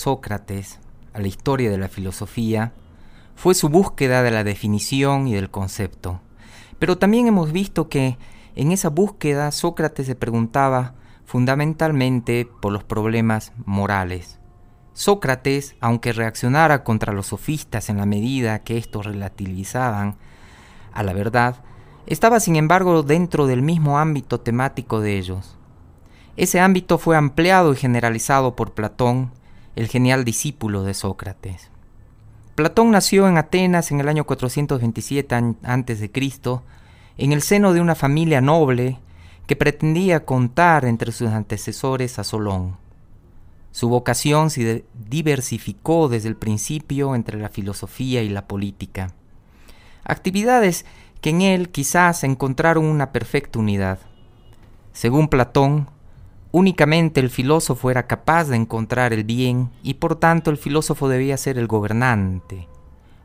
[0.00, 0.78] Sócrates
[1.12, 2.72] a la historia de la filosofía
[3.36, 6.20] fue su búsqueda de la definición y del concepto.
[6.78, 8.16] Pero también hemos visto que
[8.56, 10.94] en esa búsqueda Sócrates se preguntaba
[11.26, 14.38] fundamentalmente por los problemas morales.
[14.94, 20.16] Sócrates, aunque reaccionara contra los sofistas en la medida que estos relativizaban
[20.94, 21.56] a la verdad,
[22.06, 25.58] estaba sin embargo dentro del mismo ámbito temático de ellos.
[26.36, 29.30] Ese ámbito fue ampliado y generalizado por Platón,
[29.76, 31.70] el genial discípulo de Sócrates.
[32.54, 36.10] Platón nació en Atenas en el año 427 a.C.,
[37.16, 38.98] en el seno de una familia noble
[39.46, 42.76] que pretendía contar entre sus antecesores a Solón.
[43.72, 49.12] Su vocación se diversificó desde el principio entre la filosofía y la política,
[50.04, 50.84] actividades
[51.20, 53.98] que en él quizás encontraron una perfecta unidad.
[54.92, 55.88] Según Platón,
[56.52, 61.36] únicamente el filósofo era capaz de encontrar el bien y por tanto el filósofo debía
[61.36, 62.68] ser el gobernante.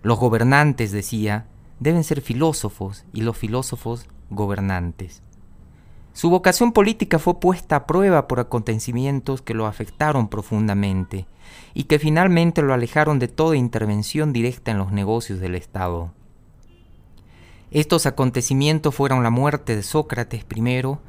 [0.04, 1.48] Los gobernantes, decía,
[1.80, 5.22] deben ser filósofos y los filósofos gobernantes.
[6.14, 11.28] Su vocación política fue puesta a prueba por acontecimientos que lo afectaron profundamente
[11.73, 16.14] y que finalmente lo alejaron de toda intervención directa en los negocios del Estado.
[17.70, 21.02] Estos acontecimientos fueron la muerte de Sócrates primero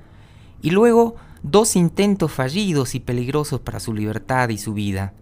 [0.60, 1.14] y luego
[1.50, 5.12] dos intentos fallidos y peligrosos para su libertad y su vida,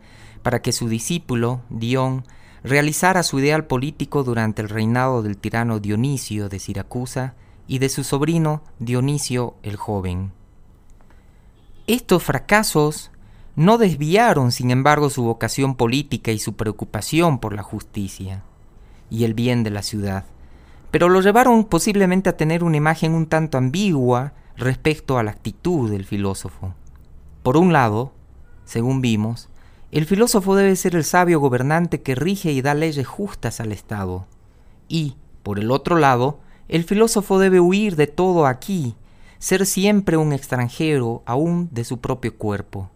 [0.42, 2.25] para que su discípulo, Dion,
[2.62, 7.34] realizara su ideal político durante el reinado del tirano Dionisio de Siracusa
[7.66, 10.33] y de su sobrino Dionisio el joven.
[11.86, 13.11] Estos fracasos
[13.55, 18.42] no desviaron, sin embargo, su vocación política y su preocupación por la justicia
[19.11, 20.25] y el bien de la ciudad,
[20.91, 25.91] pero lo llevaron posiblemente a tener una imagen un tanto ambigua respecto a la actitud
[25.91, 26.74] del filósofo.
[27.42, 28.12] Por un lado,
[28.65, 29.48] según vimos,
[29.91, 34.26] el filósofo debe ser el sabio gobernante que rige y da leyes justas al Estado.
[34.88, 38.97] Y, por el otro lado, el filósofo debe huir de todo aquí,
[39.38, 42.91] ser siempre un extranjero aún de su propio cuerpo,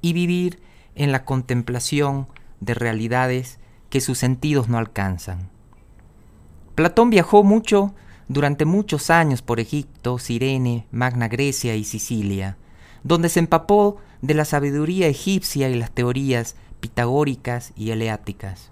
[0.00, 0.60] y vivir
[0.96, 2.26] en la contemplación
[2.60, 5.48] de realidades que sus sentidos no alcanzan.
[6.74, 7.94] Platón viajó mucho
[8.28, 12.56] durante muchos años por Egipto, Sirene, Magna Grecia y Sicilia,
[13.02, 18.70] donde se empapó de la sabiduría egipcia y las teorías pitagóricas y eleáticas.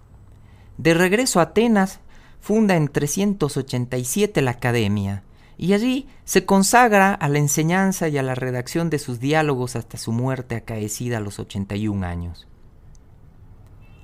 [0.79, 2.01] De regreso a Atenas,
[2.41, 5.23] funda en 387 la Academia,
[5.59, 9.99] y allí se consagra a la enseñanza y a la redacción de sus diálogos hasta
[9.99, 12.49] su muerte acaecida a los 81 años.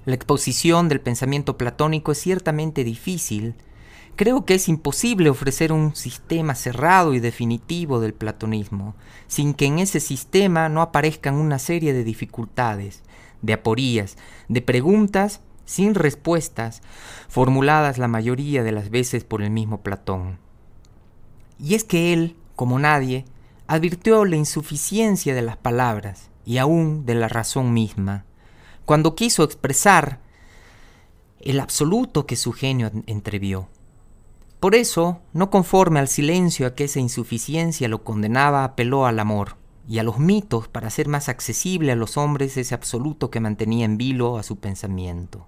[0.05, 3.57] La exposición del pensamiento platónico es ciertamente difícil,
[4.19, 8.97] Creo que es imposible ofrecer un sistema cerrado y definitivo del platonismo,
[9.29, 13.05] sin que en ese sistema no aparezcan una serie de dificultades,
[13.43, 14.17] de aporías,
[14.49, 16.83] de preguntas sin respuestas,
[17.29, 20.41] formuladas la mayoría de las veces por el mismo Platón.
[21.61, 23.25] Y es que él, como nadie,
[23.69, 28.25] advirtió la insuficiencia de las palabras y aún de la razón misma,
[28.85, 30.19] cuando quiso expresar
[31.39, 33.69] el absoluto que su genio entrevió.
[34.61, 39.57] Por eso, no conforme al silencio a que esa insuficiencia lo condenaba, apeló al amor
[39.89, 43.85] y a los mitos para hacer más accesible a los hombres ese absoluto que mantenía
[43.85, 45.47] en vilo a su pensamiento.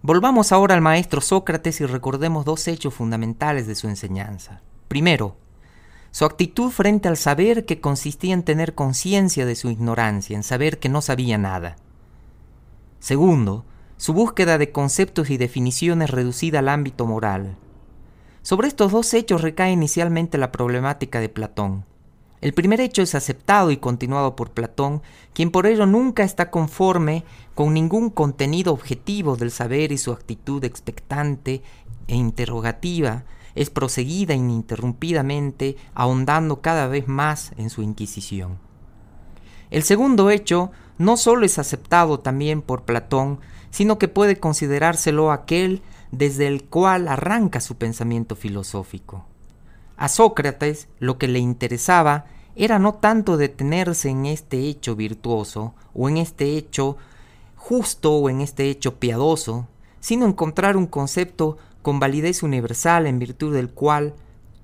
[0.00, 4.62] Volvamos ahora al maestro Sócrates y recordemos dos hechos fundamentales de su enseñanza.
[4.88, 5.36] Primero,
[6.10, 10.78] su actitud frente al saber que consistía en tener conciencia de su ignorancia, en saber
[10.78, 11.76] que no sabía nada.
[13.00, 13.64] Segundo,
[13.96, 17.56] su búsqueda de conceptos y definiciones reducida al ámbito moral.
[18.42, 21.84] Sobre estos dos hechos recae inicialmente la problemática de Platón.
[22.40, 25.00] El primer hecho es aceptado y continuado por Platón,
[25.32, 30.64] quien por ello nunca está conforme con ningún contenido objetivo del saber y su actitud
[30.64, 31.62] expectante
[32.08, 33.24] e interrogativa
[33.54, 38.58] es proseguida ininterrumpidamente, ahondando cada vez más en su inquisición.
[39.70, 43.38] El segundo hecho no solo es aceptado también por Platón,
[43.70, 45.80] sino que puede considerárselo aquel
[46.12, 49.24] desde el cual arranca su pensamiento filosófico.
[49.96, 56.08] A Sócrates lo que le interesaba era no tanto detenerse en este hecho virtuoso o
[56.08, 56.96] en este hecho
[57.56, 59.68] justo o en este hecho piadoso,
[60.00, 64.14] sino encontrar un concepto con validez universal en virtud del cual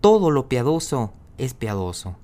[0.00, 2.17] todo lo piadoso es piadoso.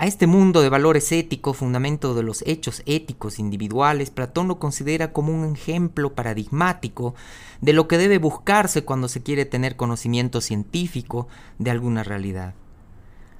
[0.00, 5.12] A este mundo de valores éticos, fundamento de los hechos éticos individuales, Platón lo considera
[5.12, 7.16] como un ejemplo paradigmático
[7.60, 11.26] de lo que debe buscarse cuando se quiere tener conocimiento científico
[11.58, 12.54] de alguna realidad.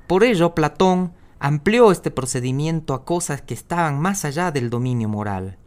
[0.08, 5.58] Por ello, Platón amplió este procedimiento a cosas que estaban más allá del dominio moral,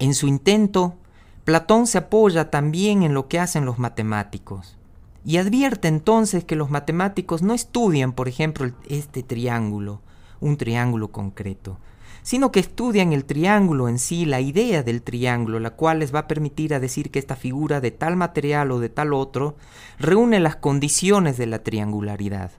[0.00, 0.96] En su intento,
[1.44, 4.76] Platón se apoya también en lo que hacen los matemáticos
[5.24, 10.00] y advierte entonces que los matemáticos no estudian, por ejemplo, este triángulo,
[10.40, 11.78] un triángulo concreto,
[12.22, 16.20] sino que estudian el triángulo en sí, la idea del triángulo, la cual les va
[16.20, 19.56] a permitir a decir que esta figura de tal material o de tal otro
[19.98, 22.50] reúne las condiciones de la triangularidad.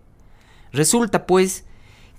[0.72, 1.66] Resulta pues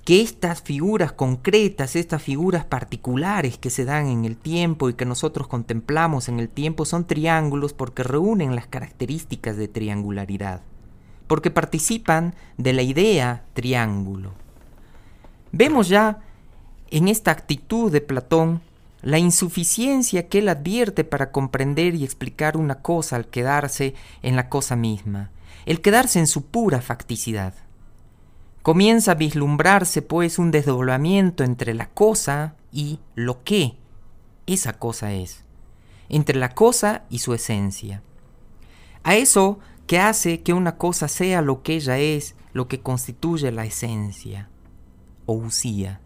[0.04, 5.06] que estas figuras concretas, estas figuras particulares que se dan en el tiempo y que
[5.06, 10.60] nosotros contemplamos en el tiempo son triángulos porque reúnen las características de triangularidad,
[11.26, 14.32] porque participan de la idea triángulo.
[15.52, 16.18] Vemos ya
[16.90, 18.60] en esta actitud de Platón
[19.00, 24.50] la insuficiencia que él advierte para comprender y explicar una cosa al quedarse en la
[24.50, 25.30] cosa misma,
[25.64, 27.54] el quedarse en su pura facticidad.
[28.64, 33.76] Comienza a vislumbrarse pues un desdoblamiento entre la cosa y lo que
[34.46, 35.44] esa cosa es,
[36.08, 38.02] entre la cosa y su esencia.
[39.02, 43.52] A eso que hace que una cosa sea lo que ella es, lo que constituye
[43.52, 44.48] la esencia
[45.26, 46.00] o usía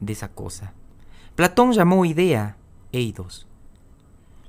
[0.00, 0.72] de esa cosa.
[1.34, 2.56] Platón llamó idea
[2.92, 3.46] eidos.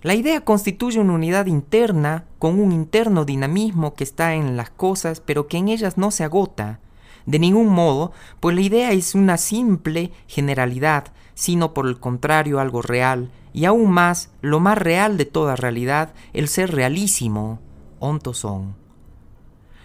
[0.03, 5.19] La idea constituye una unidad interna con un interno dinamismo que está en las cosas,
[5.19, 6.79] pero que en ellas no se agota,
[7.25, 12.81] de ningún modo, pues la idea es una simple generalidad, sino por el contrario algo
[12.81, 17.59] real, y aún más, lo más real de toda realidad, el ser realísimo,
[17.99, 18.75] ontosón.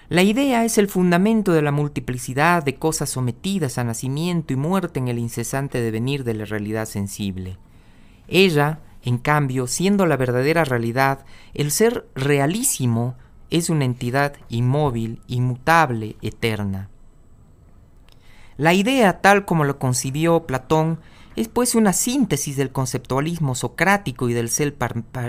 [0.09, 5.01] La idea es el fundamento de la multiplicidad de cosas sometidas a nacimiento y muerte
[5.01, 7.59] en el incesante devenir de la realidad sensible.
[8.29, 11.25] Ella, en cambio, siendo la verdadera realidad,
[11.55, 13.17] el ser realísimo
[13.51, 16.89] es una entidad inmóvil, inmutable, eterna.
[18.59, 20.99] La idea tal como lo concibió Platón
[21.37, 24.75] es pues una síntesis del conceptualismo socrático y del ser,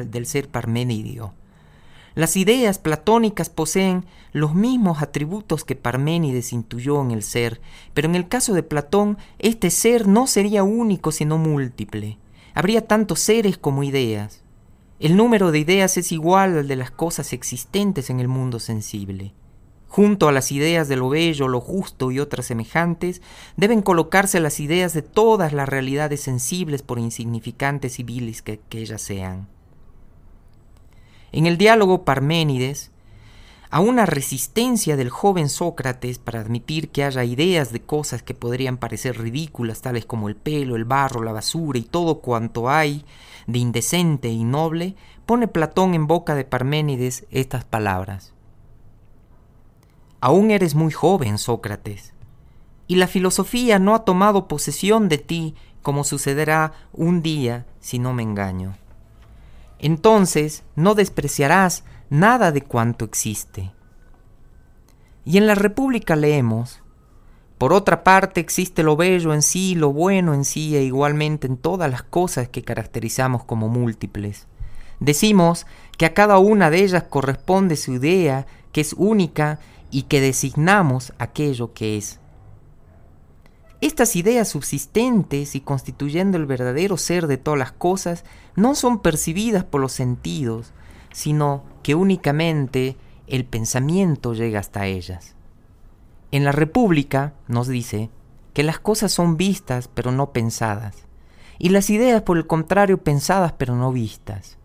[0.05, 1.33] del ser parménidio.
[2.17, 7.61] Las ideas platónicas poseen los mismos atributos que Parménides intuyó en el ser,
[7.93, 12.17] pero en el caso de Platón, este ser no sería único sino múltiple.
[12.55, 14.41] Habría tantos seres como ideas.
[14.99, 19.33] El número de ideas es igual al de las cosas existentes en el mundo sensible.
[19.87, 23.21] Junto a las ideas de lo bello, lo justo y otras semejantes,
[23.55, 29.01] deben colocarse las ideas de todas las realidades sensibles por insignificantes y viles que, ellas
[29.01, 29.47] sean.
[31.31, 32.91] En el diálogo Parménides,
[33.69, 38.77] a una resistencia del joven Sócrates para admitir que haya ideas de cosas que podrían
[38.77, 43.03] parecer ridículas, tales como el pelo, el barro, la basura y todo cuanto hay
[43.45, 44.95] de indecente y noble,
[45.25, 48.33] pone Platón en boca de Parménides estas palabras.
[50.19, 52.13] Aún eres muy joven, Sócrates,
[52.87, 58.13] y la filosofía no ha tomado posesión de ti como sucederá un día si no
[58.13, 58.75] me engaño.
[59.79, 63.71] Entonces no despreciarás nada de cuanto existe.
[65.23, 66.81] Y en la República leemos,
[67.57, 71.57] por otra parte existe lo bello en sí, lo bueno en sí e igualmente en
[71.57, 74.47] todas las cosas que caracterizamos como múltiples.
[74.99, 75.65] Decimos
[75.97, 79.59] que a cada una de ellas corresponde su idea, que es única
[79.91, 82.19] y que designamos aquello que es.
[83.79, 88.25] Estas ideas subsistentes y constituyendo el verdadero ser de todas las cosas
[88.55, 90.73] no son percibidas por los sentidos,
[91.11, 95.35] sino que únicamente el pensamiento llega hasta ellas.
[96.31, 98.09] En la República nos dice
[98.53, 101.05] que las cosas son vistas pero no pensadas,
[101.59, 104.56] y las ideas por el contrario pensadas pero no vistas.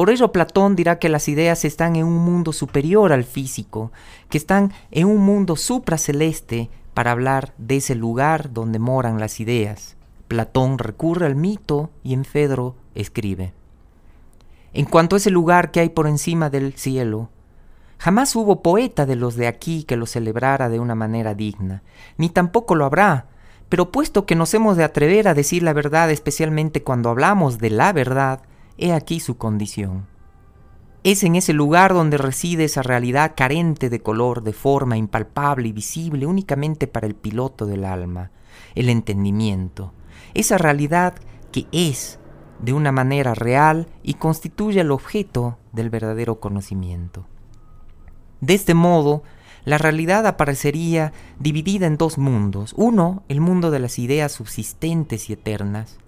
[0.00, 3.92] Por ello Platón dirá que las ideas están en un mundo superior al físico,
[4.30, 9.98] que están en un mundo supraceleste para hablar de ese lugar donde moran las ideas.
[10.26, 13.52] Platón recurre al mito y en Fedro escribe.
[14.72, 17.28] En cuanto a ese lugar que hay por encima del cielo,
[17.98, 21.82] jamás hubo poeta de los de aquí que lo celebrara de una manera digna,
[22.16, 23.26] ni tampoco lo habrá,
[23.68, 27.68] pero puesto que nos hemos de atrever a decir la verdad, especialmente cuando hablamos de
[27.68, 28.40] la verdad,
[28.82, 30.06] He aquí su condición.
[31.04, 35.72] Es en ese lugar donde reside esa realidad carente de color, de forma, impalpable y
[35.72, 38.30] visible únicamente para el piloto del alma,
[38.74, 39.92] el entendimiento.
[40.32, 41.14] Esa realidad
[41.52, 42.18] que es
[42.58, 47.26] de una manera real y constituye el objeto del verdadero conocimiento.
[48.40, 49.22] De este modo,
[49.66, 52.72] la realidad aparecería dividida en dos mundos.
[52.78, 55.98] Uno, el mundo de las ideas subsistentes y eternas,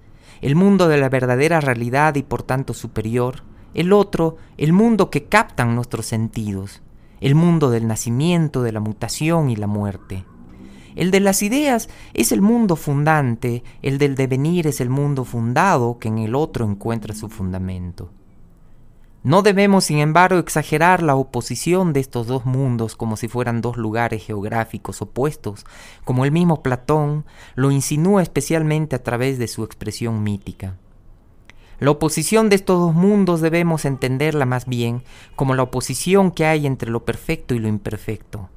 [0.41, 3.43] el mundo de la verdadera realidad y por tanto superior,
[3.75, 6.83] el otro, el mundo que captan nuestros sentidos,
[7.21, 10.25] el mundo del nacimiento, de la mutación y la muerte.
[10.95, 15.99] El de las ideas es el mundo fundante, el del devenir es el mundo fundado
[15.99, 18.11] que en el otro encuentra su fundamento.
[19.25, 23.76] No debemos, sin embargo, exagerar la oposición de estos dos mundos como si fueran dos
[23.76, 25.64] lugares geográficos opuestos,
[26.05, 27.25] como el mismo Platón
[27.55, 30.75] lo insinúa especialmente a través de su expresión mítica.
[31.79, 35.05] La oposición de estos dos mundos debemos entenderla más bien
[35.37, 38.49] como la oposición que hay entre lo perfecto y lo imperfecto,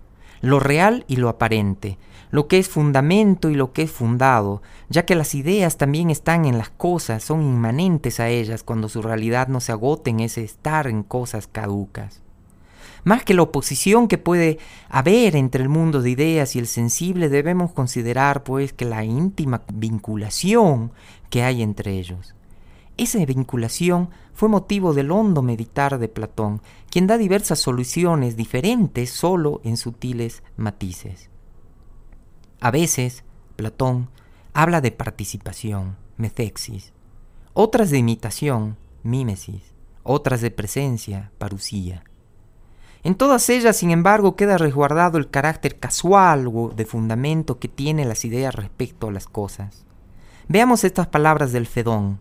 [0.41, 2.00] lo real y lo aparente,
[2.36, 6.44] lo que es fundamento y lo que es fundado, ya que las ideas también están
[6.44, 10.44] en las cosas, son inmanentes a ellas cuando su realidad no se agote en ese
[10.44, 12.20] estar en cosas caducas.
[13.06, 17.30] Más que la oposición que puede haber entre el mundo de ideas y el sensible,
[17.30, 20.92] debemos considerar pues que la íntima vinculación
[21.30, 22.36] que hay entre ellos.
[22.98, 29.62] Esa vinculación fue motivo del hondo meditar de Platón, quien da diversas soluciones diferentes solo
[29.63, 31.30] en sutiles matices.
[32.65, 33.24] A veces,
[33.57, 34.10] Platón
[34.55, 36.93] habla de participación, metexis,
[37.53, 39.62] otras de imitación, mímesis,
[40.01, 42.03] otras de presencia, parusía.
[43.03, 48.10] En todas ellas, sin embargo, queda resguardado el carácter casual o de fundamento que tienen
[48.10, 49.86] las ideas respecto a las cosas.
[50.48, 52.19] Veamos estas palabras del Fedón.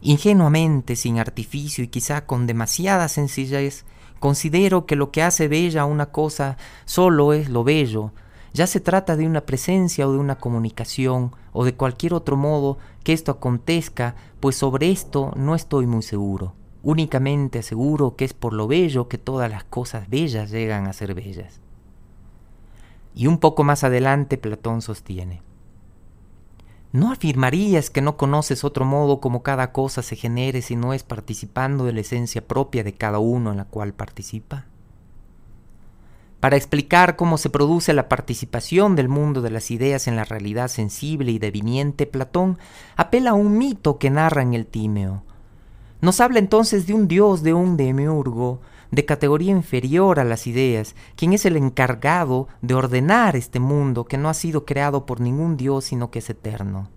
[0.00, 3.84] Ingenuamente, sin artificio y quizá con demasiada sencillez,
[4.20, 8.12] considero que lo que hace bella una cosa solo es lo bello,
[8.52, 12.78] ya se trata de una presencia o de una comunicación o de cualquier otro modo
[13.04, 16.54] que esto acontezca, pues sobre esto no estoy muy seguro.
[16.82, 21.14] Únicamente aseguro que es por lo bello que todas las cosas bellas llegan a ser
[21.14, 21.60] bellas.
[23.14, 25.42] Y un poco más adelante Platón sostiene,
[26.90, 31.02] ¿No afirmarías que no conoces otro modo como cada cosa se genere si no es
[31.02, 34.64] participando de la esencia propia de cada uno en la cual participa?
[36.40, 40.68] Para explicar cómo se produce la participación del mundo de las ideas en la realidad
[40.68, 42.58] sensible y deviniente, Platón
[42.96, 45.24] apela a un mito que narra en el Tímeo.
[46.00, 48.60] Nos habla entonces de un dios, de un demiurgo,
[48.92, 54.16] de categoría inferior a las ideas, quien es el encargado de ordenar este mundo que
[54.16, 56.88] no ha sido creado por ningún dios sino que es eterno.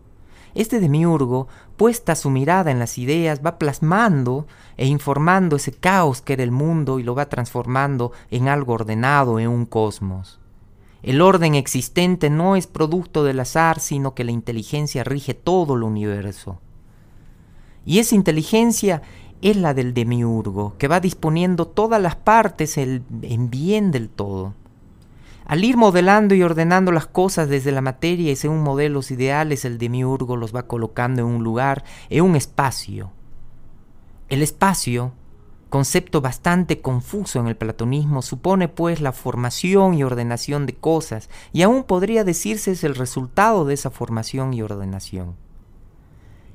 [0.54, 6.34] Este demiurgo, puesta su mirada en las ideas, va plasmando e informando ese caos que
[6.34, 10.40] era el mundo y lo va transformando en algo ordenado, en un cosmos.
[11.04, 15.84] El orden existente no es producto del azar, sino que la inteligencia rige todo el
[15.84, 16.60] universo.
[17.86, 19.02] Y esa inteligencia
[19.42, 24.54] es la del demiurgo, que va disponiendo todas las partes en bien del todo.
[25.52, 29.80] Al ir modelando y ordenando las cosas desde la materia y según modelos ideales, el
[29.80, 33.12] demiurgo los va colocando en un lugar, en un espacio.
[34.30, 35.12] El espacio,
[35.70, 41.64] concepto bastante confuso en el platonismo, supone pues la formación y ordenación de cosas, y
[41.64, 45.36] aún podría decirse es el resultado de esa formación y ordenación.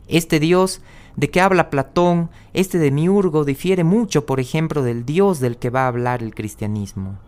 [0.09, 0.81] Este Dios
[1.17, 5.83] de que habla Platón, este demiurgo, difiere mucho, por ejemplo, del Dios del que va
[5.85, 7.26] a hablar el cristianismo.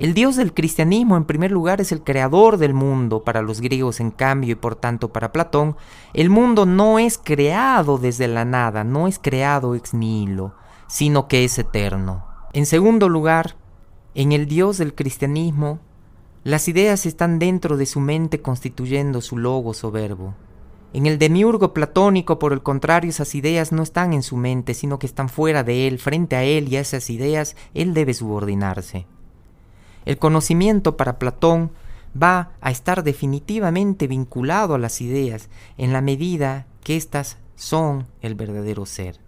[0.00, 4.00] El Dios del cristianismo en primer lugar es el creador del mundo para los griegos
[4.00, 5.76] en cambio y por tanto para Platón,
[6.14, 10.54] el mundo no es creado desde la nada, no es creado ex nihilo,
[10.88, 12.24] sino que es eterno.
[12.54, 13.56] En segundo lugar,
[14.14, 15.80] en el Dios del cristianismo,
[16.44, 20.34] las ideas están dentro de su mente constituyendo su logo soberbo.
[20.94, 24.98] En el demiurgo platónico, por el contrario, esas ideas no están en su mente, sino
[24.98, 29.06] que están fuera de él, frente a él y a esas ideas él debe subordinarse.
[30.04, 31.70] El conocimiento para Platón
[32.20, 38.34] va a estar definitivamente vinculado a las ideas en la medida que éstas son el
[38.34, 39.20] verdadero ser.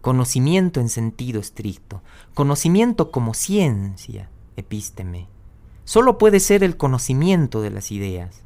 [0.00, 5.26] Conocimiento en sentido estricto, conocimiento como ciencia, epísteme.
[5.84, 8.42] Solo puede ser el conocimiento de las ideas.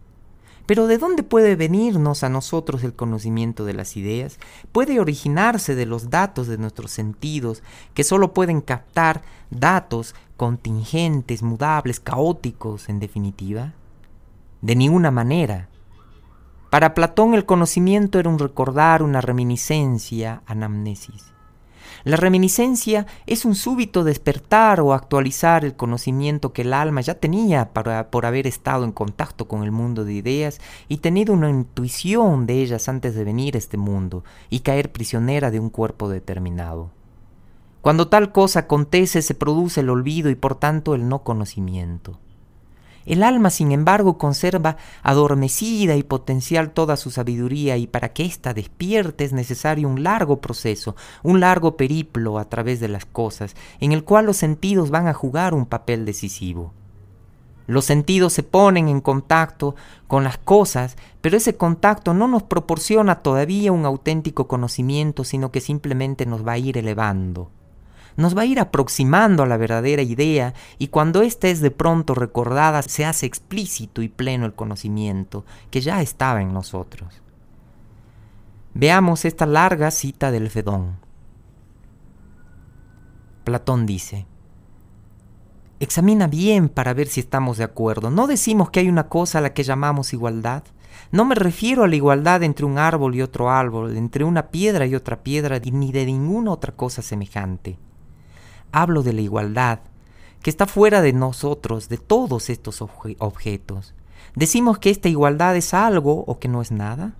[0.66, 4.38] Pero ¿de dónde puede venirnos a nosotros el conocimiento de las ideas?
[4.72, 12.00] Puede originarse de los datos de nuestros sentidos, que solo pueden captar datos contingentes, mudables,
[12.00, 13.72] caóticos, en definitiva.
[14.60, 15.68] De ninguna manera.
[16.70, 21.34] Para Platón el conocimiento era un recordar, una reminiscencia, anamnesis.
[22.02, 27.70] La reminiscencia es un súbito despertar o actualizar el conocimiento que el alma ya tenía
[27.72, 32.60] por haber estado en contacto con el mundo de ideas y tenido una intuición de
[32.60, 36.90] ellas antes de venir a este mundo y caer prisionera de un cuerpo determinado.
[37.84, 42.18] Cuando tal cosa acontece se produce el olvido y por tanto el no conocimiento.
[43.04, 48.54] El alma, sin embargo, conserva adormecida y potencial toda su sabiduría y para que ésta
[48.54, 53.92] despierte es necesario un largo proceso, un largo periplo a través de las cosas, en
[53.92, 56.72] el cual los sentidos van a jugar un papel decisivo.
[57.66, 59.74] Los sentidos se ponen en contacto
[60.06, 65.60] con las cosas, pero ese contacto no nos proporciona todavía un auténtico conocimiento, sino que
[65.60, 67.50] simplemente nos va a ir elevando.
[68.16, 72.14] Nos va a ir aproximando a la verdadera idea y cuando ésta es de pronto
[72.14, 77.22] recordada se hace explícito y pleno el conocimiento que ya estaba en nosotros.
[78.72, 80.96] Veamos esta larga cita del Fedón.
[83.44, 84.26] Platón dice,
[85.80, 88.10] Examina bien para ver si estamos de acuerdo.
[88.10, 90.62] No decimos que hay una cosa a la que llamamos igualdad.
[91.10, 94.86] No me refiero a la igualdad entre un árbol y otro árbol, entre una piedra
[94.86, 97.78] y otra piedra, ni de ninguna otra cosa semejante.
[98.76, 99.78] Hablo de la igualdad,
[100.42, 103.94] que está fuera de nosotros, de todos estos objetos.
[104.34, 107.14] ¿Decimos que esta igualdad es algo o que no es nada?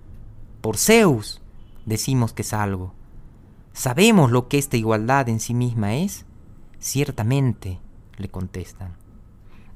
[0.59, 1.41] Por Zeus
[1.85, 2.93] decimos que es algo.
[3.71, 6.25] ¿Sabemos lo que esta igualdad en sí misma es?
[6.79, 7.79] Ciertamente,
[8.17, 9.04] le contestan.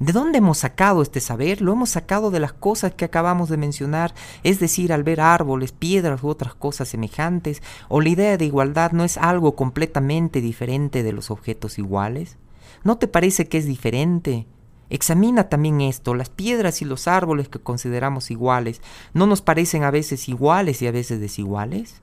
[0.00, 1.60] ¿De dónde hemos sacado este saber?
[1.60, 5.72] Lo hemos sacado de las cosas que acabamos de mencionar, es decir, al ver árboles,
[5.72, 11.02] piedras u otras cosas semejantes, o la idea de igualdad no es algo completamente diferente
[11.02, 12.38] de los objetos iguales.
[12.82, 14.46] ¿No te parece que es diferente?
[14.88, 18.80] Examina también esto, las piedras y los árboles que consideramos iguales,
[19.12, 22.00] ¿no nos parecen a veces iguales y a veces desiguales?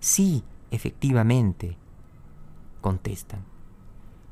[0.00, 1.76] Sí, efectivamente,
[2.80, 3.55] contestan.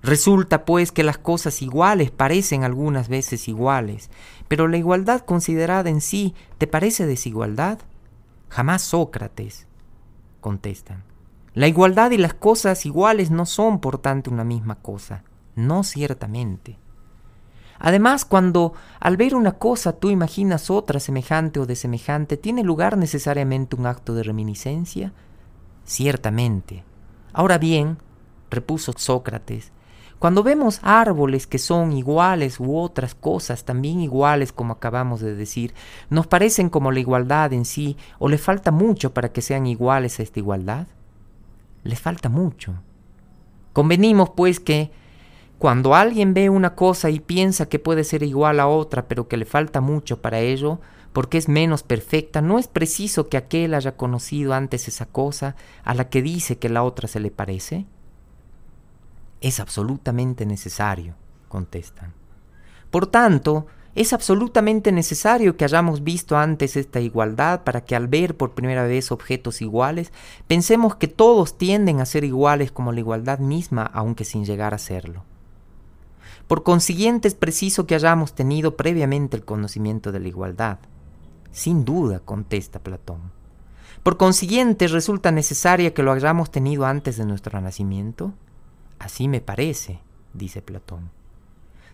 [0.04, 4.10] Resulta pues que las cosas iguales parecen algunas veces iguales,
[4.48, 7.78] pero la igualdad considerada en sí, ¿te parece desigualdad?
[8.50, 9.66] Jamás Sócrates,
[10.42, 11.04] contestan.
[11.54, 15.22] La igualdad y las cosas iguales no son por tanto una misma cosa,
[15.56, 16.76] no ciertamente.
[17.78, 22.98] Además, cuando al ver una cosa tú imaginas otra semejante o de semejante, ¿tiene lugar
[22.98, 25.14] necesariamente un acto de reminiscencia?
[25.86, 26.84] Ciertamente.
[27.32, 27.96] Ahora bien,
[28.50, 29.72] repuso Sócrates,
[30.18, 35.74] cuando vemos árboles que son iguales u otras cosas también iguales como acabamos de decir,
[36.10, 40.18] ¿nos parecen como la igualdad en sí o le falta mucho para que sean iguales
[40.18, 40.86] a esta igualdad?
[41.82, 42.74] Les falta mucho.
[43.72, 44.90] Convenimos pues que
[45.58, 49.36] cuando alguien ve una cosa y piensa que puede ser igual a otra pero que
[49.36, 50.80] le falta mucho para ello,
[51.12, 55.94] porque es menos perfecta, no es preciso que aquel haya conocido antes esa cosa a
[55.94, 57.86] la que dice que la otra se le parece.
[59.44, 61.16] Es absolutamente necesario,
[61.50, 62.14] contestan.
[62.90, 68.38] Por tanto, es absolutamente necesario que hayamos visto antes esta igualdad para que al ver
[68.38, 70.14] por primera vez objetos iguales,
[70.48, 74.78] pensemos que todos tienden a ser iguales como la igualdad misma, aunque sin llegar a
[74.78, 75.24] serlo.
[76.48, 80.78] Por consiguiente es preciso que hayamos tenido previamente el conocimiento de la igualdad.
[81.52, 83.20] Sin duda, contesta Platón.
[84.02, 88.32] Por consiguiente resulta necesaria que lo hayamos tenido antes de nuestro nacimiento.
[89.04, 90.00] Así me parece,
[90.32, 91.10] dice Platón.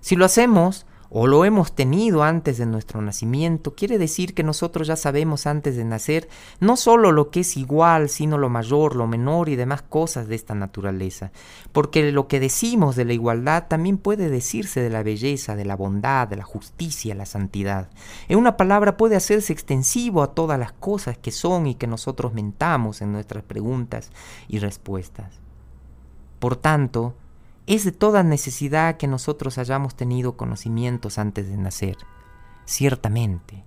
[0.00, 4.86] Si lo hacemos o lo hemos tenido antes de nuestro nacimiento, quiere decir que nosotros
[4.86, 6.28] ya sabemos antes de nacer
[6.60, 10.36] no sólo lo que es igual, sino lo mayor, lo menor y demás cosas de
[10.36, 11.32] esta naturaleza,
[11.72, 15.74] porque lo que decimos de la igualdad también puede decirse de la belleza, de la
[15.74, 17.90] bondad, de la justicia, la santidad.
[18.28, 22.34] En una palabra puede hacerse extensivo a todas las cosas que son y que nosotros
[22.34, 24.12] mentamos en nuestras preguntas
[24.46, 25.40] y respuestas.
[26.40, 27.14] Por tanto,
[27.66, 31.98] es de toda necesidad que nosotros hayamos tenido conocimientos antes de nacer,
[32.64, 33.62] ciertamente.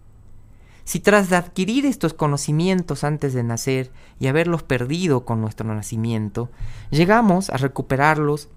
[0.84, 6.50] Si tras de adquirir estos conocimientos antes de nacer y haberlos perdido con nuestro nacimiento,
[6.90, 8.50] llegamos a recuperarlos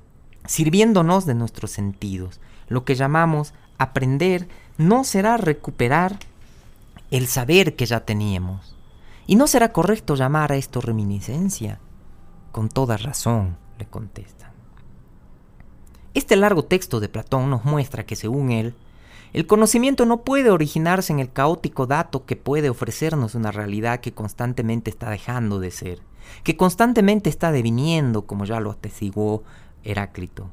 [0.46, 4.48] sirviéndonos de nuestros sentidos, lo que llamamos aprender
[4.78, 6.18] no será recuperar
[7.10, 8.74] el saber que ya teníamos.
[9.28, 11.78] Y no será correcto llamar a esto reminiscencia.
[12.50, 14.50] Con toda razón le contestan.
[16.14, 18.74] Este largo texto de Platón nos muestra que, según él,
[19.32, 24.12] el conocimiento no puede originarse en el caótico dato que puede ofrecernos una realidad que
[24.12, 26.00] constantemente está dejando de ser,
[26.42, 29.42] que constantemente está deviniendo, como ya lo atestiguó
[29.84, 30.50] Heráclito.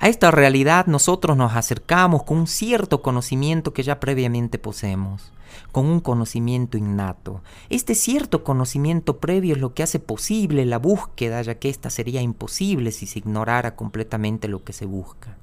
[0.00, 5.31] A esta realidad nosotros nos acercamos con un cierto conocimiento que ya previamente poseemos,
[5.70, 7.42] con un conocimiento innato.
[7.70, 12.22] Este cierto conocimiento previo es lo que hace posible la búsqueda, ya que ésta sería
[12.22, 15.36] imposible si se ignorara completamente lo que se busca.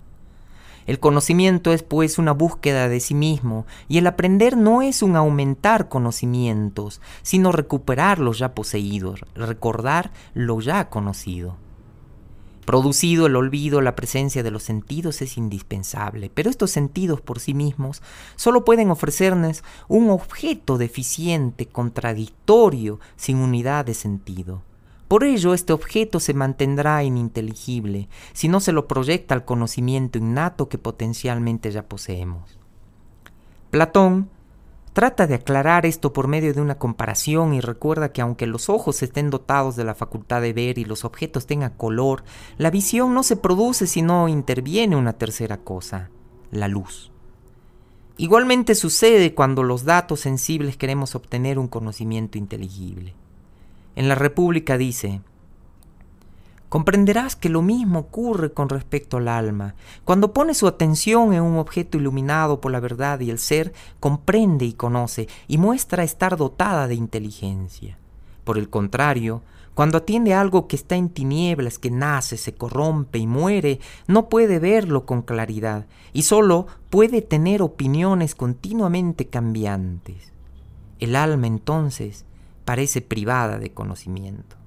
[0.90, 5.16] El conocimiento es pues una búsqueda de sí mismo y el aprender no es un
[5.16, 11.58] aumentar conocimientos, sino recuperar los ya poseídos, recordar lo ya conocido.
[12.70, 17.56] Producido el olvido, la presencia de los sentidos es indispensable, pero estos sentidos por sí
[17.56, 18.04] mismos
[18.36, 24.62] solo pueden ofrecernos un objeto deficiente, contradictorio, sin unidad de sentido.
[25.08, 30.70] Por ello, este objeto se mantendrá ininteligible si no se lo proyecta al conocimiento innato
[30.70, 32.60] que potencialmente ya poseemos.
[33.72, 34.30] Platón
[34.94, 39.02] trata de aclarar esto por medio de una comparación y recuerda que aunque los ojos
[39.04, 42.24] estén dotados de la facultad de ver y los objetos tengan color,
[42.58, 46.10] la visión no se produce si no interviene una tercera cosa,
[46.52, 47.12] la luz.
[48.18, 53.14] Igualmente sucede cuando los datos sensibles queremos obtener un conocimiento inteligible.
[53.96, 55.22] En la República dice,
[56.70, 59.76] comprenderás que lo mismo ocurre con respecto al alma.
[60.06, 64.66] Cuando pone su atención en un objeto iluminado por la verdad y el ser, comprende
[64.66, 67.98] y conoce y muestra estar dotada de inteligencia.
[68.44, 69.42] Por el contrario,
[69.74, 74.60] cuando atiende algo que está en tinieblas, que nace, se corrompe y muere, no puede
[74.60, 80.34] verlo con claridad y solo puede tener opiniones continuamente cambiantes.
[81.00, 82.26] El alma entonces
[82.66, 84.59] parece privada de conocimiento.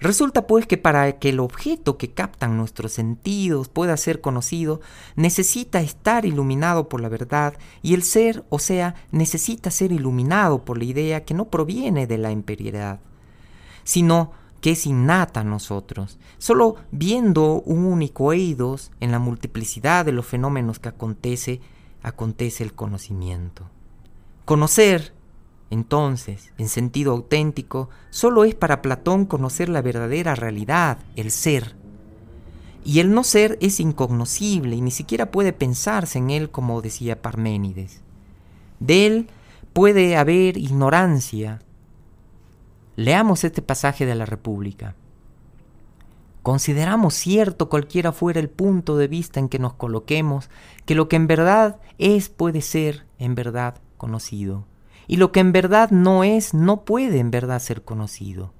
[0.00, 4.80] Resulta pues que para que el objeto que captan nuestros sentidos pueda ser conocido,
[5.14, 10.78] necesita estar iluminado por la verdad y el ser, o sea, necesita ser iluminado por
[10.78, 13.00] la idea que no proviene de la imperialidad
[13.84, 16.18] sino que es innata a nosotros.
[16.38, 21.60] Solo viendo un único eidos en la multiplicidad de los fenómenos que acontece,
[22.02, 23.64] acontece el conocimiento.
[24.44, 25.12] Conocer,
[25.70, 31.76] entonces, en sentido auténtico, solo es para Platón conocer la verdadera realidad, el ser.
[32.84, 37.22] Y el no ser es incognoscible y ni siquiera puede pensarse en él como decía
[37.22, 38.00] Parménides.
[38.80, 39.30] De él
[39.72, 41.60] puede haber ignorancia,
[43.00, 44.94] Leamos este pasaje de la República.
[46.42, 50.50] Consideramos cierto cualquiera fuera el punto de vista en que nos coloquemos,
[50.84, 54.66] que lo que en verdad es puede ser en verdad conocido,
[55.10, 58.52] y lo que en verdad no es no puede en verdad ser conocido.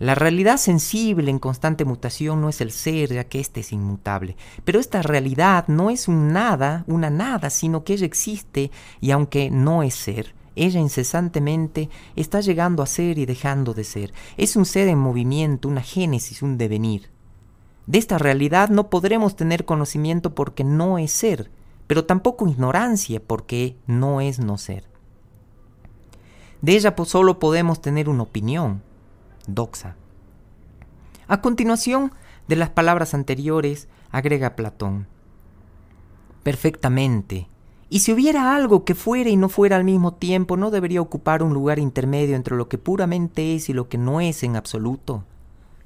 [0.00, 4.36] La realidad sensible en constante mutación no es el ser, ya que éste es inmutable.
[4.64, 9.52] Pero esta realidad no es un nada, una nada, sino que ella existe y aunque
[9.52, 14.12] no es ser, ella incesantemente está llegando a ser y dejando de ser.
[14.36, 17.08] Es un ser en movimiento, una génesis, un devenir.
[17.86, 21.52] De esta realidad no podremos tener conocimiento porque no es ser,
[21.92, 24.88] pero tampoco ignorancia porque no es no ser.
[26.62, 28.82] De ella solo podemos tener una opinión,
[29.46, 29.96] doxa.
[31.28, 32.14] A continuación
[32.48, 35.06] de las palabras anteriores, agrega Platón.
[36.42, 37.50] Perfectamente,
[37.90, 41.42] y si hubiera algo que fuera y no fuera al mismo tiempo, ¿no debería ocupar
[41.42, 45.24] un lugar intermedio entre lo que puramente es y lo que no es en absoluto?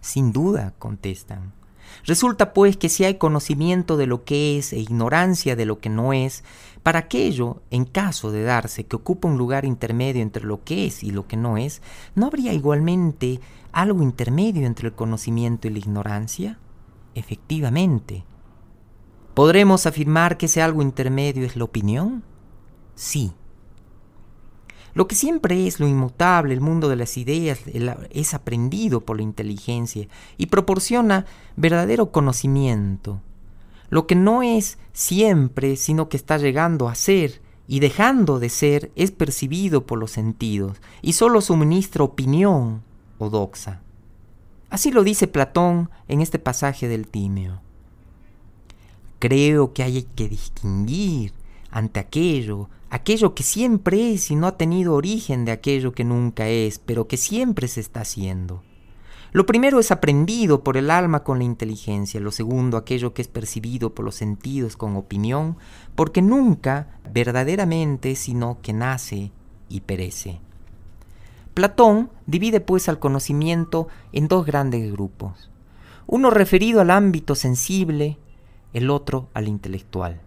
[0.01, 1.56] Sin duda, contestan.
[2.05, 5.89] Resulta pues que si hay conocimiento de lo que es e ignorancia de lo que
[5.89, 6.45] no es,
[6.83, 11.03] para aquello, en caso de darse que ocupa un lugar intermedio entre lo que es
[11.03, 11.83] y lo que no es,
[12.15, 13.41] ¿no habría igualmente
[13.73, 16.59] algo intermedio entre el conocimiento y la ignorancia?
[17.15, 18.25] Efectivamente,
[19.37, 22.25] ¿Podremos afirmar que ese algo intermedio es la opinión?
[22.95, 23.35] Sí.
[24.97, 27.61] Lo que siempre es lo inmutable, el mundo de las ideas,
[28.09, 33.21] es aprendido por la inteligencia y proporciona verdadero conocimiento.
[33.91, 38.91] Lo que no es siempre, sino que está llegando a ser y dejando de ser,
[38.97, 42.83] es percibido por los sentidos y solo suministra opinión
[43.19, 43.83] o doxa.
[44.71, 47.61] Así lo dice Platón en este pasaje del Tímeo.
[49.19, 51.35] Creo que hay que distinguir
[51.71, 56.49] ante aquello, aquello que siempre es y no ha tenido origen de aquello que nunca
[56.49, 58.63] es, pero que siempre se está haciendo.
[59.33, 63.29] Lo primero es aprendido por el alma con la inteligencia, lo segundo aquello que es
[63.29, 65.57] percibido por los sentidos con opinión,
[65.95, 69.31] porque nunca verdaderamente sino que nace
[69.69, 70.41] y perece.
[71.53, 75.51] Platón divide pues al conocimiento en dos grandes grupos,
[76.07, 78.19] uno referido al ámbito sensible,
[78.73, 80.21] el otro al intelectual.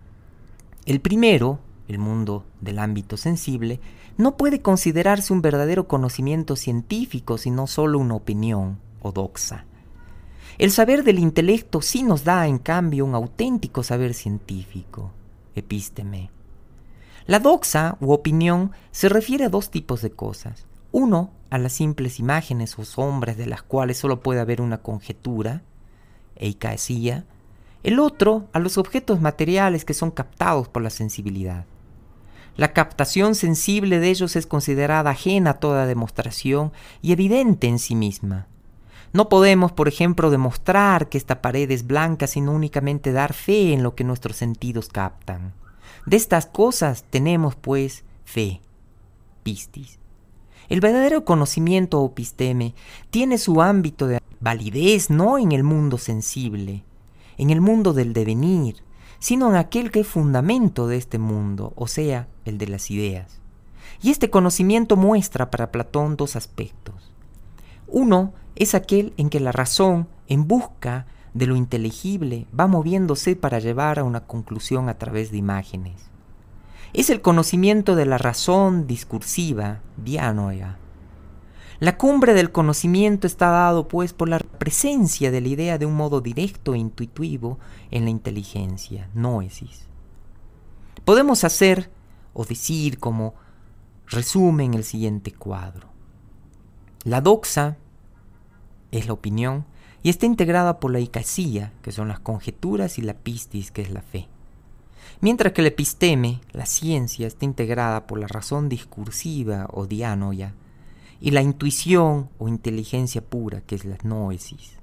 [0.85, 3.79] El primero, el mundo del ámbito sensible,
[4.15, 9.65] no puede considerarse un verdadero conocimiento científico, sino solo una opinión o doxa.
[10.57, 15.11] El saber del intelecto sí nos da, en cambio, un auténtico saber científico,
[15.55, 16.29] epísteme.
[17.25, 20.67] La doxa u opinión se refiere a dos tipos de cosas.
[20.91, 25.63] Uno, a las simples imágenes o sombras de las cuales solo puede haber una conjetura,
[26.35, 27.25] eicaesía,
[27.83, 31.65] el otro a los objetos materiales que son captados por la sensibilidad.
[32.59, 37.95] La captación sensible de ellos es considerada ajena a toda demostración y evidente en sí
[37.95, 38.47] misma.
[39.13, 43.81] No podemos, por ejemplo, demostrar que esta pared es blanca sino únicamente dar fe en
[43.81, 45.53] lo que nuestros sentidos captan.
[46.05, 48.59] De estas cosas tenemos, pues, fe,
[49.41, 49.97] pistis.
[50.67, 52.75] El verdadero conocimiento o pisteme
[53.09, 56.83] tiene su ámbito de validez no en el mundo sensible,
[57.37, 58.83] en el mundo del devenir,
[59.19, 63.39] sino en aquel que es fundamento de este mundo, o sea, el de las ideas.
[64.01, 67.11] Y este conocimiento muestra para Platón dos aspectos.
[67.87, 73.59] Uno es aquel en que la razón, en busca de lo inteligible, va moviéndose para
[73.59, 76.09] llevar a una conclusión a través de imágenes.
[76.93, 80.77] Es el conocimiento de la razón discursiva, dianoia.
[81.79, 85.95] La cumbre del conocimiento está dado pues por la presencia de la idea de un
[85.95, 87.57] modo directo e intuitivo
[87.89, 89.87] en la inteligencia, noesis.
[91.05, 91.89] Podemos hacer
[92.33, 93.33] o decir como
[94.07, 95.87] resumen el siguiente cuadro.
[97.05, 97.77] La doxa
[98.91, 99.65] es la opinión
[100.03, 103.91] y está integrada por la icasía, que son las conjeturas, y la pistis, que es
[103.91, 104.27] la fe.
[105.21, 110.53] Mientras que la episteme, la ciencia, está integrada por la razón discursiva o dianoia,
[111.21, 114.79] y la intuición o inteligencia pura, que es la noesis.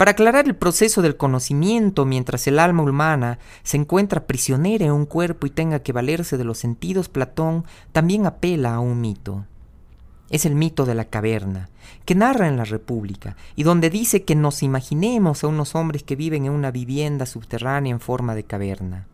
[0.00, 5.04] Para aclarar el proceso del conocimiento mientras el alma humana se encuentra prisionera en un
[5.04, 9.44] cuerpo y tenga que valerse de los sentidos, Platón también apela a un mito.
[10.30, 11.68] Es el mito de la caverna,
[12.06, 16.16] que narra en la República, y donde dice que nos imaginemos a unos hombres que
[16.16, 19.06] viven en una vivienda subterránea en forma de caverna.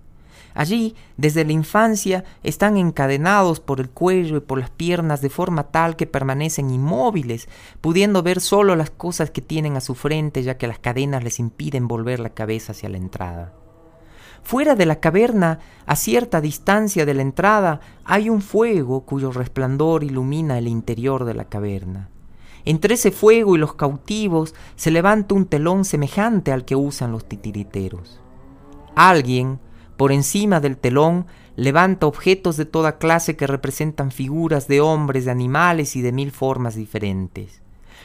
[0.56, 5.64] Allí, desde la infancia, están encadenados por el cuello y por las piernas de forma
[5.64, 7.46] tal que permanecen inmóviles,
[7.82, 11.40] pudiendo ver solo las cosas que tienen a su frente, ya que las cadenas les
[11.40, 13.52] impiden volver la cabeza hacia la entrada.
[14.42, 20.04] Fuera de la caverna, a cierta distancia de la entrada, hay un fuego cuyo resplandor
[20.04, 22.08] ilumina el interior de la caverna.
[22.64, 27.28] Entre ese fuego y los cautivos se levanta un telón semejante al que usan los
[27.28, 28.22] titiriteros.
[28.94, 29.60] Alguien,
[29.96, 35.30] por encima del telón levanta objetos de toda clase que representan figuras de hombres, de
[35.30, 37.62] animales y de mil formas diferentes.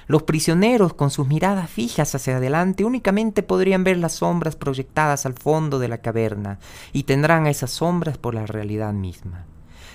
[0.07, 5.33] Los prisioneros, con sus miradas fijas hacia adelante, únicamente podrían ver las sombras proyectadas al
[5.33, 6.59] fondo de la caverna,
[6.91, 9.45] y tendrán a esas sombras por la realidad misma.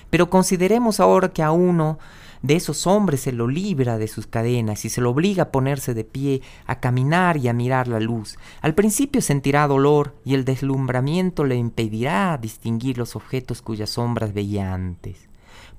[0.09, 1.99] Pero consideremos ahora que a uno
[2.47, 5.95] de esos hombres se lo libra de sus cadenas y se lo obliga a ponerse
[5.95, 8.39] de pie, a caminar y a mirar la luz.
[8.61, 14.73] Al principio sentirá dolor y el deslumbramiento le impedirá distinguir los objetos cuyas sombras veía
[14.73, 15.29] antes.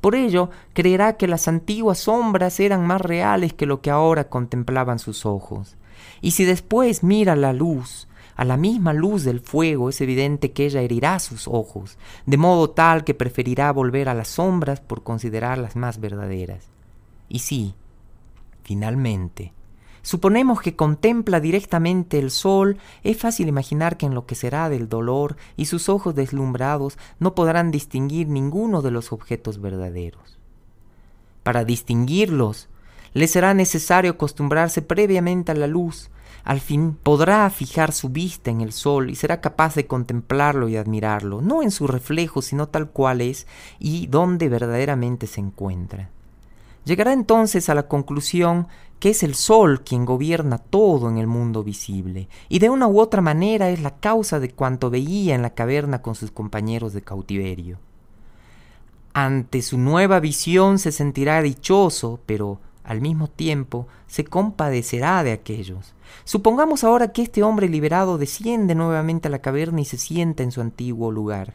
[0.02, 5.00] Por ello, creerá que las antiguas sombras eran más reales que lo que ahora contemplaban
[5.00, 5.78] sus ojos.
[6.22, 10.68] Y si después mira la luz, a la misma luz del fuego es evidente que
[10.68, 11.98] ella herirá sus ojos,
[12.28, 16.70] de modo tal que preferirá volver a las sombras por considerarlas más verdaderas.
[17.28, 17.74] Y sí,
[18.62, 19.54] finalmente,
[20.04, 25.90] suponemos que contempla directamente el sol, es fácil imaginar que enloquecerá del dolor y sus
[25.90, 30.38] ojos deslumbrados no podrán distinguir ninguno de los objetos verdaderos.
[31.42, 32.70] Para distinguirlos,
[33.14, 36.12] le será necesario acostumbrarse previamente a la luz,
[36.48, 40.78] al fin podrá fijar su vista en el sol y será capaz de contemplarlo y
[40.78, 43.48] admirarlo, no en su reflejo, sino tal cual es
[43.80, 46.10] y donde verdaderamente se encuentra.
[46.86, 48.70] Llegará entonces a la conclusión
[49.02, 53.02] que es el sol quien gobierna todo en el mundo visible, y de una u
[53.02, 57.02] otra manera es la causa de cuanto veía en la caverna con sus compañeros de
[57.02, 57.78] cautiverio.
[59.12, 65.94] Ante su nueva visión se sentirá dichoso, pero al mismo tiempo se compadecerá de aquellos.
[66.24, 70.52] Supongamos ahora que este hombre liberado desciende nuevamente a la caverna y se sienta en
[70.52, 71.54] su antiguo lugar.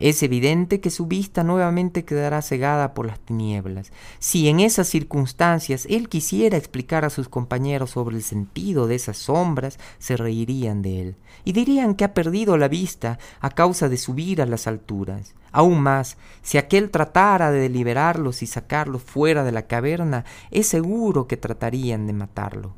[0.00, 3.92] Es evidente que su vista nuevamente quedará cegada por las tinieblas.
[4.18, 9.18] Si en esas circunstancias él quisiera explicar a sus compañeros sobre el sentido de esas
[9.18, 13.98] sombras, se reirían de él y dirían que ha perdido la vista a causa de
[13.98, 15.34] subir a las alturas.
[15.52, 21.26] Aún más, si aquel tratara de liberarlos y sacarlos fuera de la caverna, es seguro
[21.26, 22.72] que tratarían de matarlo.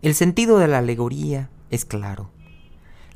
[0.00, 2.30] El sentido de la alegoría es claro.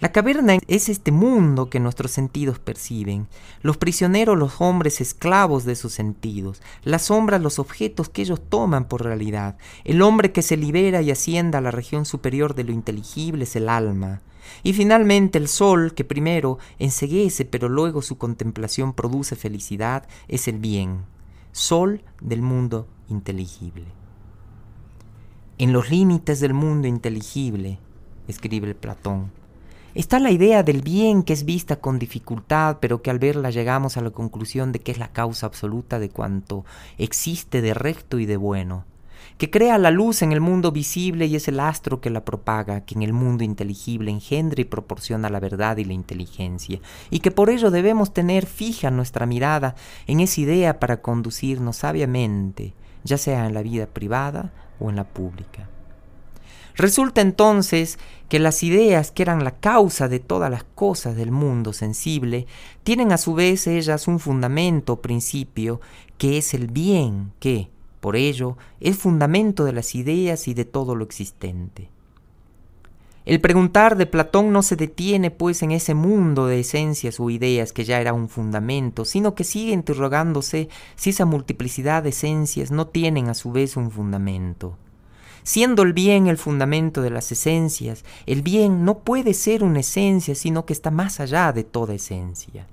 [0.00, 3.28] La caverna es este mundo que nuestros sentidos perciben,
[3.62, 8.88] los prisioneros los hombres esclavos de sus sentidos, las sombras los objetos que ellos toman
[8.88, 12.72] por realidad, el hombre que se libera y ascienda a la región superior de lo
[12.72, 14.20] inteligible es el alma,
[14.64, 20.58] y finalmente el sol, que primero enseguece pero luego su contemplación produce felicidad, es el
[20.58, 21.04] bien,
[21.52, 23.86] sol del mundo inteligible.
[25.56, 27.78] En los límites del mundo inteligible,
[28.26, 29.30] escribe Platón,
[29.94, 33.96] está la idea del bien que es vista con dificultad, pero que al verla llegamos
[33.96, 36.64] a la conclusión de que es la causa absoluta de cuanto
[36.98, 38.84] existe de recto y de bueno
[39.38, 42.82] que crea la luz en el mundo visible y es el astro que la propaga,
[42.82, 46.80] que en el mundo inteligible engendra y proporciona la verdad y la inteligencia,
[47.10, 49.74] y que por ello debemos tener fija nuestra mirada
[50.06, 55.04] en esa idea para conducirnos sabiamente, ya sea en la vida privada o en la
[55.04, 55.68] pública.
[56.76, 61.72] Resulta entonces que las ideas que eran la causa de todas las cosas del mundo
[61.72, 62.46] sensible
[62.82, 65.80] tienen a su vez ellas un fundamento, principio,
[66.18, 67.68] que es el bien, que,
[68.00, 71.90] por ello, es fundamento de las ideas y de todo lo existente.
[73.24, 77.72] El preguntar de Platón no se detiene pues en ese mundo de esencias o ideas
[77.72, 82.88] que ya era un fundamento, sino que sigue interrogándose si esa multiplicidad de esencias no
[82.88, 84.76] tienen a su vez un fundamento.
[85.44, 90.34] Siendo el bien el fundamento de las esencias, el bien no puede ser una esencia,
[90.34, 92.66] sino que está más allá de toda esencia.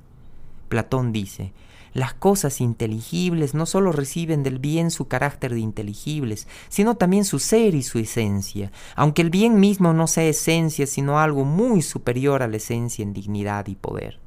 [0.69, 1.51] Platón dice,
[1.93, 7.39] las cosas inteligibles no sólo reciben del bien su carácter de inteligibles, sino también su
[7.39, 12.41] ser y su esencia, aunque el bien mismo no sea esencia, sino algo muy superior
[12.41, 14.19] a la esencia en dignidad y poder.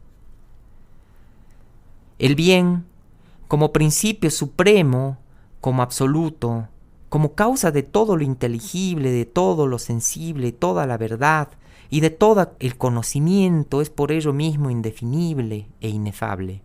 [2.18, 2.84] El bien,
[3.48, 5.16] como principio supremo,
[5.62, 6.68] como absoluto,
[7.14, 11.48] como causa de todo lo inteligible, de todo lo sensible, toda la verdad
[11.88, 16.62] y de todo el conocimiento, es por ello mismo indefinible e inefable.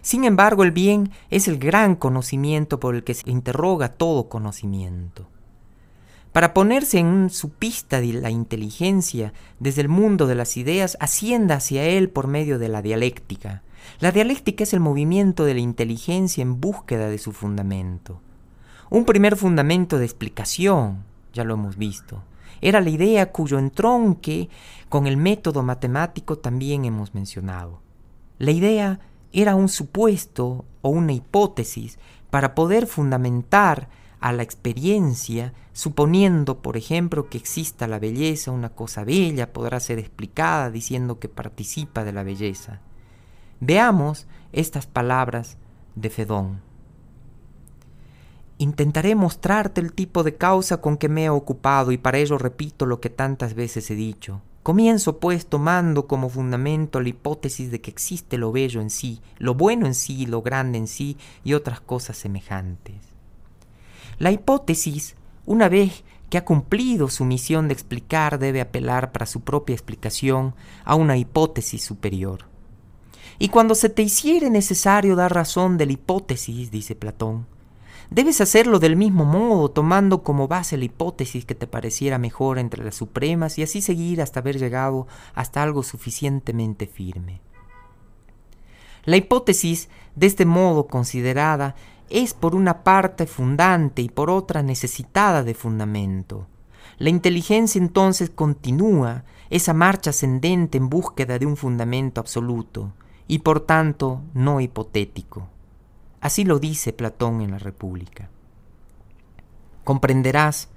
[0.00, 5.28] Sin embargo, el bien es el gran conocimiento por el que se interroga todo conocimiento.
[6.32, 11.56] Para ponerse en su pista de la inteligencia desde el mundo de las ideas, ascienda
[11.56, 13.64] hacia él por medio de la dialéctica.
[14.00, 18.22] La dialéctica es el movimiento de la inteligencia en búsqueda de su fundamento.
[18.90, 22.22] Un primer fundamento de explicación, ya lo hemos visto,
[22.60, 24.48] era la idea cuyo entronque
[24.88, 27.80] con el método matemático también hemos mencionado.
[28.38, 29.00] La idea
[29.32, 31.98] era un supuesto o una hipótesis
[32.30, 33.88] para poder fundamentar
[34.20, 39.98] a la experiencia, suponiendo, por ejemplo, que exista la belleza, una cosa bella podrá ser
[39.98, 42.80] explicada diciendo que participa de la belleza.
[43.60, 45.58] Veamos estas palabras
[45.94, 46.60] de Fedón.
[48.58, 52.86] Intentaré mostrarte el tipo de causa con que me he ocupado y para ello repito
[52.86, 54.42] lo que tantas veces he dicho.
[54.62, 59.54] Comienzo pues tomando como fundamento la hipótesis de que existe lo bello en sí, lo
[59.54, 62.94] bueno en sí, lo grande en sí y otras cosas semejantes.
[64.18, 69.40] La hipótesis, una vez que ha cumplido su misión de explicar, debe apelar para su
[69.40, 72.46] propia explicación a una hipótesis superior.
[73.38, 77.46] Y cuando se te hiciere necesario dar razón de la hipótesis, dice Platón,
[78.10, 82.84] Debes hacerlo del mismo modo, tomando como base la hipótesis que te pareciera mejor entre
[82.84, 87.40] las supremas y así seguir hasta haber llegado hasta algo suficientemente firme.
[89.04, 91.74] La hipótesis, de este modo considerada,
[92.10, 96.46] es por una parte fundante y por otra necesitada de fundamento.
[96.98, 102.92] La inteligencia entonces continúa esa marcha ascendente en búsqueda de un fundamento absoluto
[103.26, 105.48] y por tanto no hipotético.
[106.24, 108.30] Así lo dice Platón en la República.
[109.84, 110.70] Comprenderás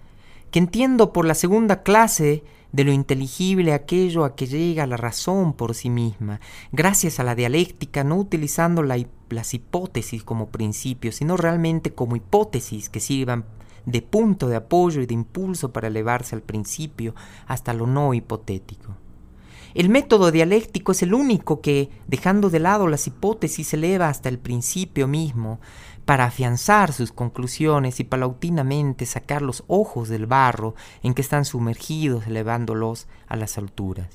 [0.52, 5.54] que entiendo por la segunda clase de lo inteligible aquello a que llega la razón
[5.54, 6.42] por sí misma,
[6.74, 13.00] gracias a la dialéctica, no utilizando las hipótesis como principio, sino realmente como hipótesis que
[13.00, 13.46] sirvan
[13.86, 17.16] de punto de apoyo y de impulso para elevarse al principio
[17.48, 18.98] hasta lo no hipotético.
[19.74, 24.40] El método dialéctico es el único que, dejando de lado las hipótesis, eleva hasta el
[24.40, 25.60] principio mismo,
[26.06, 32.28] para afianzar sus conclusiones y paulatinamente sacar los ojos del barro en que están sumergidos,
[32.28, 34.08] elevándolos a las alturas.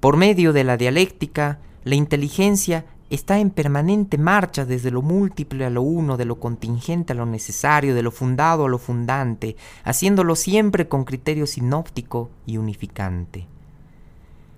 [0.00, 5.70] Por medio de la dialéctica, la inteligencia está en permanente marcha desde lo múltiple a
[5.70, 10.34] lo uno, de lo contingente a lo necesario, de lo fundado a lo fundante, haciéndolo
[10.36, 13.51] siempre con criterio sinóptico y unificante.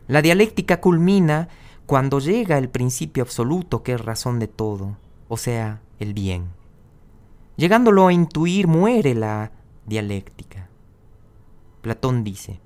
[0.07, 1.49] La dialéctica culmina
[1.87, 4.97] cuando llega el principio absoluto que es razón de todo,
[5.29, 6.49] o sea, el bien.
[7.57, 9.53] Llegándolo a intuir muere la
[9.87, 10.69] dialéctica.
[11.81, 12.61] Platón dice,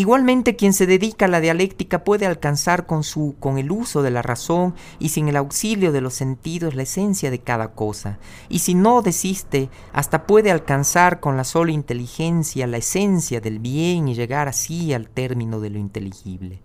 [0.00, 4.10] Igualmente quien se dedica a la dialéctica puede alcanzar con, su, con el uso de
[4.10, 8.18] la razón y sin el auxilio de los sentidos la esencia de cada cosa,
[8.48, 14.08] y si no desiste, hasta puede alcanzar con la sola inteligencia la esencia del bien
[14.08, 16.62] y llegar así al término de lo inteligible.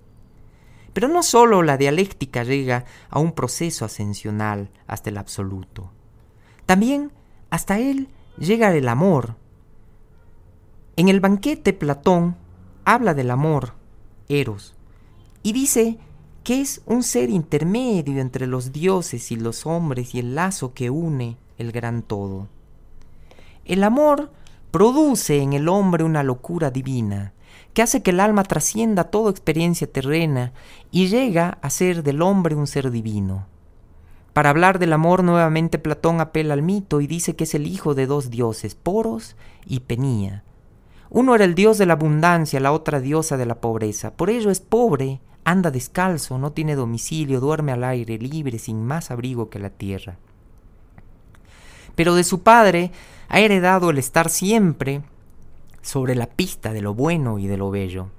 [0.94, 5.92] Pero no sólo la dialéctica llega a un proceso ascensional hasta el absoluto,
[6.66, 7.12] también
[7.50, 8.08] hasta él
[8.38, 9.36] llega el amor.
[10.96, 12.38] En el banquete Platón
[12.86, 13.74] habla del amor,
[14.30, 14.76] Eros,
[15.44, 15.98] y dice
[16.44, 20.90] que es un ser intermedio entre los dioses y los hombres y el lazo que
[20.90, 22.48] une el gran todo.
[23.66, 24.32] El amor
[24.72, 27.34] produce en el hombre una locura divina,
[27.74, 30.54] que hace que el alma trascienda toda experiencia terrena
[30.92, 33.48] y llega a ser del hombre un ser divino.
[34.34, 37.96] Para hablar del amor nuevamente Platón apela al mito y dice que es el hijo
[37.96, 40.44] de dos dioses, Poros y Penía,
[41.16, 44.12] Uno era el dios de la abundancia, la otra diosa de la pobreza.
[44.18, 49.12] Por ello es pobre, anda descalzo, no tiene domicilio, duerme al aire libre, sin más
[49.12, 50.18] abrigo que la tierra.
[51.96, 52.92] Pero de su padre
[53.30, 55.04] ha heredado el estar siempre
[55.82, 58.10] sobre la pista de lo bueno y de lo bello.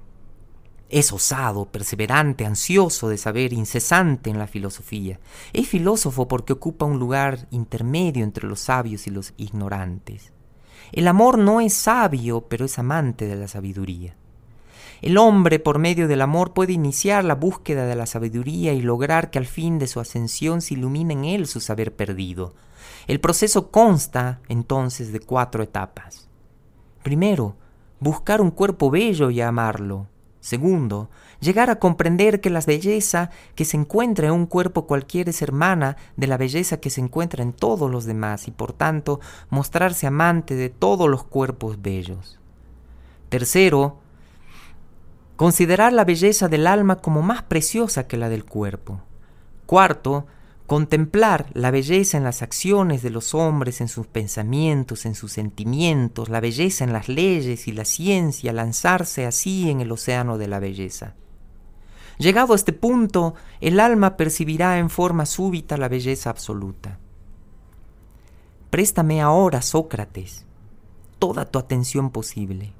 [0.89, 5.19] Es osado, perseverante, ansioso de saber, incesante en la filosofía.
[5.53, 10.33] Es filósofo porque ocupa un lugar intermedio entre los sabios y los ignorantes.
[10.91, 14.15] El amor no es sabio, pero es amante de la sabiduría.
[15.01, 19.29] El hombre, por medio del amor, puede iniciar la búsqueda de la sabiduría y lograr
[19.29, 22.55] que al fin de su ascensión se ilumine en él su saber perdido.
[23.05, 26.27] El proceso consta, entonces, de cuatro etapas.
[27.03, 27.55] Primero,
[27.99, 30.07] buscar un cuerpo bello y amarlo.
[30.39, 31.09] Segundo,
[31.39, 35.97] llegar a comprender que la belleza que se encuentra en un cuerpo cualquiera es hermana
[36.15, 39.19] de la belleza que se encuentra en todos los demás y por tanto
[39.49, 42.39] mostrarse amante de todos los cuerpos bellos.
[43.29, 43.99] Tercero,
[45.35, 49.01] considerar la belleza del alma como más preciosa que la del cuerpo.
[49.65, 50.27] Cuarto,
[50.67, 56.27] Contemplar la belleza en las acciones de los hombres, en sus pensamientos, en sus sentimientos,
[56.27, 60.59] la belleza en las leyes y la ciencia, lanzarse así en el océano de la
[60.59, 61.15] belleza.
[62.17, 66.99] Llegado a este punto, el alma percibirá en forma súbita la belleza absoluta.
[68.71, 70.45] Préstame ahora, Sócrates,
[71.19, 72.73] toda tu atención posible.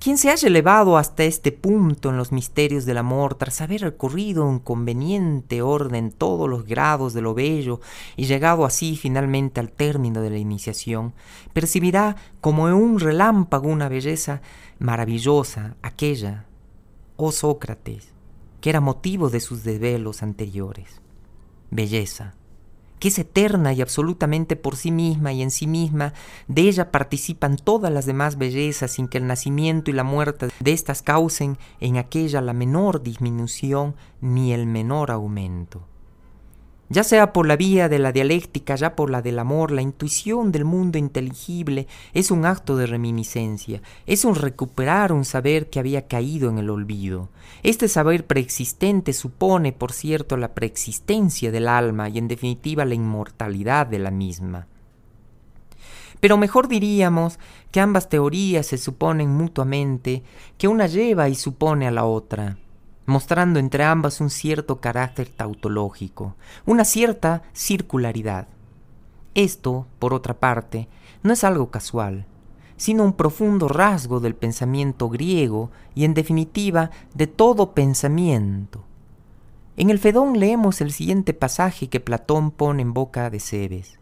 [0.00, 4.48] Quien se haya elevado hasta este punto en los misterios del amor, tras haber recorrido
[4.48, 7.80] en conveniente orden todos los grados de lo bello
[8.16, 11.12] y llegado así finalmente al término de la iniciación,
[11.52, 14.40] percibirá como en un relámpago una belleza
[14.78, 16.46] maravillosa, aquella,
[17.20, 18.08] oh Sócrates,
[18.60, 21.00] que era motivo de sus desvelos anteriores.
[21.70, 22.34] Belleza,
[22.98, 26.12] que es eterna y absolutamente por sí misma y en sí misma,
[26.48, 30.72] de ella participan todas las demás bellezas sin que el nacimiento y la muerte de
[30.72, 35.86] éstas causen en aquella la menor disminución ni el menor aumento
[36.90, 40.50] ya sea por la vía de la dialéctica, ya por la del amor, la intuición
[40.50, 46.08] del mundo inteligible es un acto de reminiscencia, es un recuperar un saber que había
[46.08, 47.28] caído en el olvido.
[47.62, 53.86] Este saber preexistente supone, por cierto, la preexistencia del alma y en definitiva la inmortalidad
[53.86, 54.66] de la misma.
[56.18, 57.38] Pero mejor diríamos
[57.70, 60.24] que ambas teorías se suponen mutuamente,
[60.58, 62.58] que una lleva y supone a la otra
[63.10, 68.48] mostrando entre ambas un cierto carácter tautológico, una cierta circularidad.
[69.34, 70.88] Esto, por otra parte,
[71.22, 72.26] no es algo casual,
[72.76, 78.84] sino un profundo rasgo del pensamiento griego y en definitiva de todo pensamiento.
[79.76, 83.98] En el Fedón leemos el siguiente pasaje que Platón pone en boca de Cebes.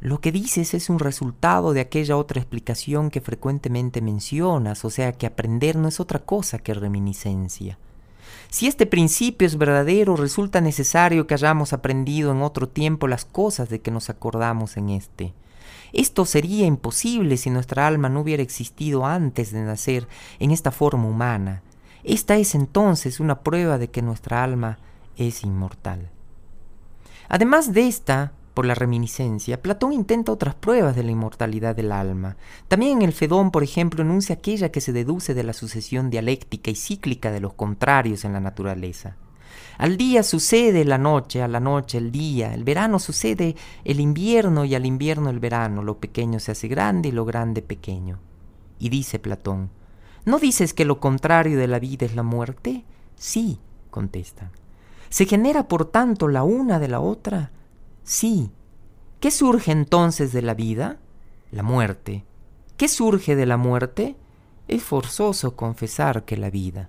[0.00, 5.12] Lo que dices es un resultado de aquella otra explicación que frecuentemente mencionas, o sea
[5.12, 7.78] que aprender no es otra cosa que reminiscencia.
[8.50, 13.68] Si este principio es verdadero, resulta necesario que hayamos aprendido en otro tiempo las cosas
[13.68, 15.34] de que nos acordamos en este.
[15.92, 21.06] Esto sería imposible si nuestra alma no hubiera existido antes de nacer en esta forma
[21.06, 21.62] humana.
[22.04, 24.78] Esta es entonces una prueba de que nuestra alma
[25.16, 26.08] es inmortal.
[27.28, 32.36] Además de esta, por la reminiscencia, Platón intenta otras pruebas de la inmortalidad del alma.
[32.66, 36.68] También en el Fedón, por ejemplo, enuncia aquella que se deduce de la sucesión dialéctica
[36.68, 39.14] y cíclica de los contrarios en la naturaleza.
[39.76, 43.54] Al día sucede la noche, a la noche el día, el verano sucede
[43.84, 47.62] el invierno y al invierno el verano, lo pequeño se hace grande y lo grande
[47.62, 48.18] pequeño.
[48.80, 49.70] Y dice Platón,
[50.24, 52.84] ¿no dices que lo contrario de la vida es la muerte?
[53.14, 53.60] Sí,
[53.92, 54.50] contestan.
[55.10, 57.52] ¿Se genera por tanto la una de la otra?
[58.08, 58.50] Sí.
[59.20, 60.96] ¿Qué surge entonces de la vida?
[61.52, 62.24] La muerte.
[62.78, 64.16] ¿Qué surge de la muerte?
[64.66, 66.88] Es forzoso confesar que la vida.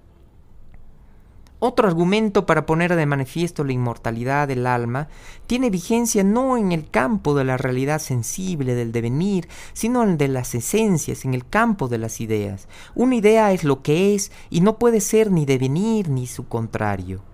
[1.59, 5.09] Otro argumento para poner de manifiesto la inmortalidad del alma
[5.45, 10.17] tiene vigencia no en el campo de la realidad sensible del devenir, sino en el
[10.17, 12.69] de las esencias, en el campo de las ideas.
[12.95, 17.28] Una idea es lo que es y no puede ser ni devenir ni su contrario.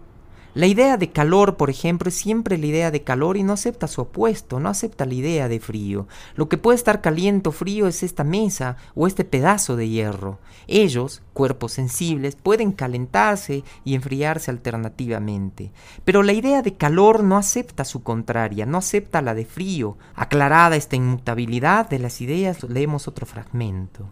[0.55, 3.89] La idea de calor, por ejemplo, es siempre la idea de calor y no acepta
[3.89, 6.07] su opuesto, no acepta la idea de frío.
[6.35, 10.39] Lo que puede estar caliente o frío es esta mesa o este pedazo de hierro.
[10.67, 15.73] Ellos, cuerpos sensibles, pueden calentarse y enfriarse alternativamente.
[16.05, 19.97] Pero la idea de calor no acepta su contraria, no acepta la de frío.
[20.15, 24.09] Aclarada esta inmutabilidad de las ideas, leemos otro fragmento.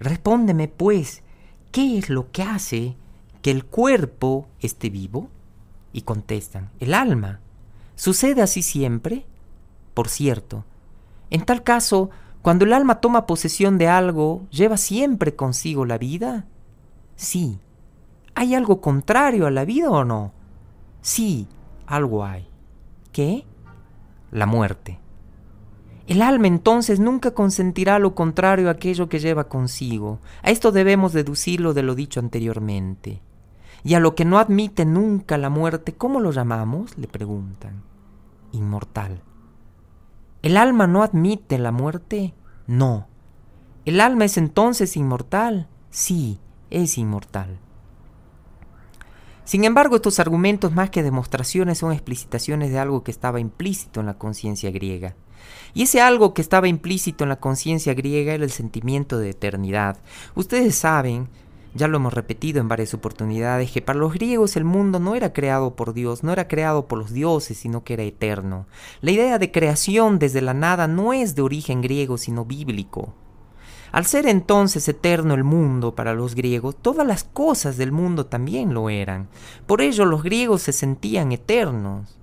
[0.00, 1.22] Respóndeme, pues,
[1.70, 2.96] ¿qué es lo que hace
[3.42, 5.28] que el cuerpo esté vivo?
[5.92, 7.40] Y contestan, el alma.
[7.96, 9.26] ¿Sucede así siempre?
[9.92, 10.64] Por cierto,
[11.28, 12.10] en tal caso,
[12.42, 16.44] Cuando el alma toma posesión de algo, ¿lleva siempre consigo la vida?
[17.14, 17.60] Sí.
[18.34, 20.32] ¿Hay algo contrario a la vida o no?
[21.02, 21.46] Sí,
[21.86, 22.48] algo hay.
[23.12, 23.44] ¿Qué?
[24.32, 24.98] La muerte.
[26.08, 30.18] El alma entonces nunca consentirá lo contrario a aquello que lleva consigo.
[30.42, 33.20] A esto debemos deducirlo de lo dicho anteriormente.
[33.84, 36.96] Y a lo que no admite nunca la muerte, ¿cómo lo llamamos?
[36.98, 37.82] le preguntan.
[38.52, 39.22] Inmortal.
[40.42, 42.34] ¿El alma no admite la muerte?
[42.66, 43.08] No.
[43.84, 45.68] ¿El alma es entonces inmortal?
[45.90, 46.38] Sí,
[46.70, 47.58] es inmortal.
[49.44, 54.06] Sin embargo, estos argumentos más que demostraciones son explicitaciones de algo que estaba implícito en
[54.06, 55.16] la conciencia griega.
[55.74, 59.98] Y ese algo que estaba implícito en la conciencia griega era el sentimiento de eternidad.
[60.34, 61.28] Ustedes saben,
[61.74, 65.32] ya lo hemos repetido en varias oportunidades, que para los griegos el mundo no era
[65.32, 68.66] creado por Dios, no era creado por los dioses, sino que era eterno.
[69.00, 73.14] La idea de creación desde la nada no es de origen griego, sino bíblico.
[73.92, 78.72] Al ser entonces eterno el mundo para los griegos, todas las cosas del mundo también
[78.72, 79.28] lo eran.
[79.66, 82.18] Por ello los griegos se sentían eternos.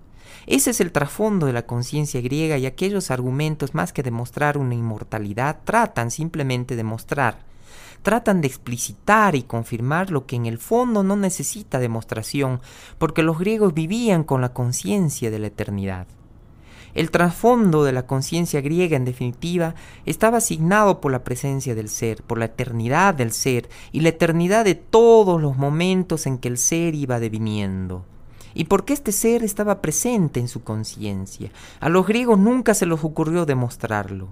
[0.47, 4.73] Ese es el trasfondo de la conciencia griega y aquellos argumentos más que demostrar una
[4.73, 7.48] inmortalidad tratan simplemente de mostrar,
[8.01, 12.61] tratan de explicitar y confirmar lo que en el fondo no necesita demostración,
[12.97, 16.07] porque los griegos vivían con la conciencia de la eternidad.
[16.95, 19.75] El trasfondo de la conciencia griega, en definitiva,
[20.05, 24.65] estaba asignado por la presencia del ser, por la eternidad del ser y la eternidad
[24.65, 28.05] de todos los momentos en que el ser iba deviniendo
[28.53, 31.51] y porque este ser estaba presente en su conciencia.
[31.79, 34.29] A los griegos nunca se les ocurrió demostrarlo.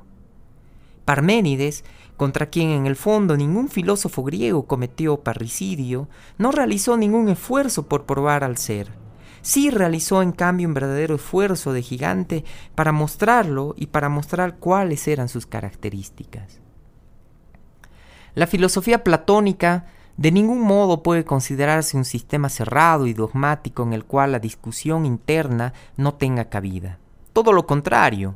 [1.05, 1.86] Parménides,
[2.18, 8.05] contra quien en el fondo ningún filósofo griego cometió parricidio, no realizó ningún esfuerzo por
[8.05, 8.89] probar al ser.
[9.41, 12.43] Sí realizó en cambio un verdadero esfuerzo de gigante
[12.76, 16.59] para mostrarlo y para mostrar cuáles eran sus características.
[18.34, 19.86] La filosofía platónica
[20.18, 25.05] de ningún modo puede considerarse un sistema cerrado y dogmático en el cual la discusión
[25.05, 26.97] interna no tenga cabida.
[27.34, 28.36] Todo lo contrario.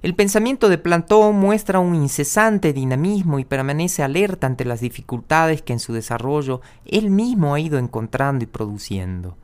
[0.00, 5.72] El pensamiento de Platón muestra un incesante dinamismo y permanece alerta ante las dificultades que
[5.72, 9.36] en su desarrollo él mismo ha ido encontrando y produciendo.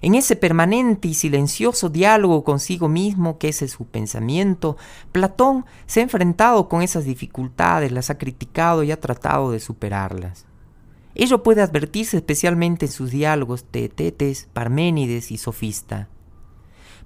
[0.00, 4.76] En ese permanente y silencioso diálogo consigo mismo que es su pensamiento,
[5.10, 10.46] Platón se ha enfrentado con esas dificultades, las ha criticado y ha tratado de superarlas.
[11.16, 16.08] Ello puede advertirse especialmente en sus diálogos de Tetes, Parménides y Sofista.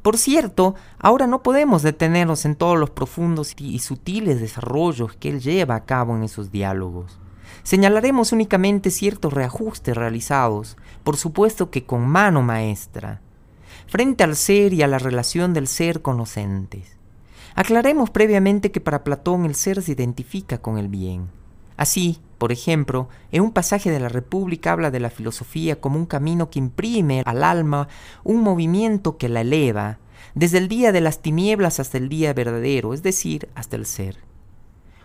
[0.05, 5.41] Por cierto, ahora no podemos detenernos en todos los profundos y sutiles desarrollos que él
[5.41, 7.19] lleva a cabo en esos diálogos.
[7.63, 13.23] Señalaremos únicamente ciertos reajustes realizados, por supuesto que con mano maestra,
[13.87, 16.99] frente al ser y a la relación del ser con los entes.
[17.55, 21.31] Aclaremos previamente que para Platón el ser se identifica con el bien.
[21.79, 26.05] Así, por ejemplo, en un pasaje de la República habla de la filosofía como un
[26.05, 27.89] camino que imprime al alma
[28.23, 29.99] un movimiento que la eleva,
[30.35, 34.19] desde el día de las tinieblas hasta el día verdadero, es decir, hasta el ser.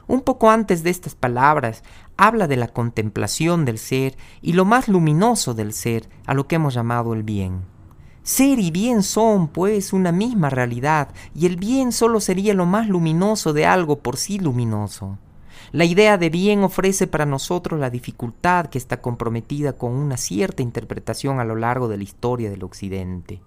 [0.06, 1.82] Un poco antes de estas palabras,
[2.18, 6.56] habla de la contemplación del ser y lo más luminoso del ser, a lo que
[6.56, 7.62] hemos llamado el bien.
[8.22, 12.90] Ser y bien son, pues, una misma realidad, y el bien solo sería lo más
[12.90, 15.18] luminoso de algo por sí luminoso.
[15.72, 20.64] La idea de bien ofrece para nosotros la dificultad que está comprometida con una cierta
[20.64, 23.42] interpretación a lo largo de la historia del Occidente.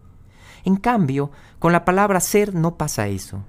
[0.65, 3.43] En cambio, con la palabra ser no pasa eso.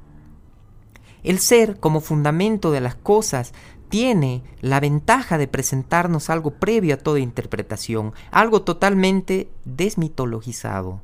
[1.21, 3.53] El ser, como fundamento de las cosas,
[3.89, 11.01] tiene la ventaja de presentarnos algo previo a toda interpretación, algo totalmente desmitologizado.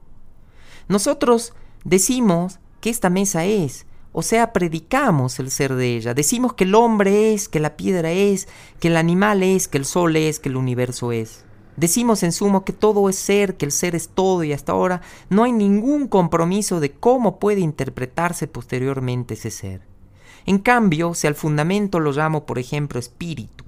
[0.88, 1.54] Nosotros
[1.84, 6.14] decimos que esta mesa es, o sea, predicamos el ser de ella.
[6.14, 8.48] Decimos que el hombre es, que la piedra es,
[8.80, 11.46] que el animal es, que el sol es, que el universo es.
[11.78, 15.02] Decimos en sumo que todo es ser, que el ser es todo y hasta ahora
[15.30, 19.82] no hay ningún compromiso de cómo puede interpretarse posteriormente ese ser.
[20.46, 23.64] En cambio, si al fundamento lo llamo, por ejemplo, espíritu,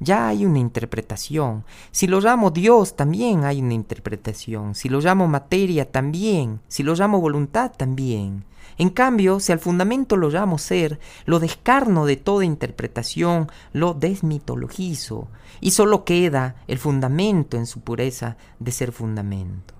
[0.00, 1.64] ya hay una interpretación.
[1.90, 4.74] Si lo llamo Dios, también hay una interpretación.
[4.74, 6.60] Si lo llamo materia, también.
[6.68, 8.44] Si lo llamo voluntad, también.
[8.78, 15.28] En cambio, si al fundamento lo llamo ser, lo descarno de toda interpretación, lo desmitologizo,
[15.60, 19.74] y solo queda el fundamento en su pureza de ser fundamento.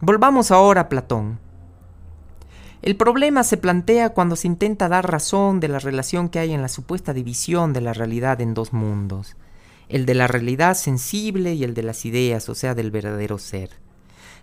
[0.00, 1.38] Volvamos ahora a Platón.
[2.82, 6.62] El problema se plantea cuando se intenta dar razón de la relación que hay en
[6.62, 9.36] la supuesta división de la realidad en dos mundos,
[9.90, 13.68] el de la realidad sensible y el de las ideas, o sea, del verdadero ser.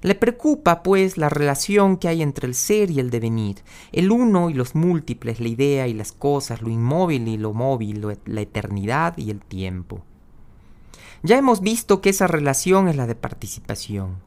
[0.03, 4.51] Le preocupa, pues, la relación que hay entre el ser y el devenir, el uno
[4.51, 9.17] y los múltiples, la idea y las cosas, lo inmóvil y lo móvil, la eternidad
[9.17, 10.03] y el tiempo.
[11.23, 14.26] Ya hemos visto que esa relación es la de participación.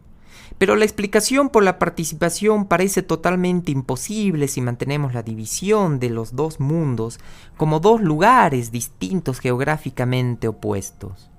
[0.60, 6.36] Pero la explicación por la participación parece totalmente imposible si mantenemos la división de los
[6.36, 7.18] dos mundos
[7.56, 11.30] como dos lugares distintos geográficamente opuestos.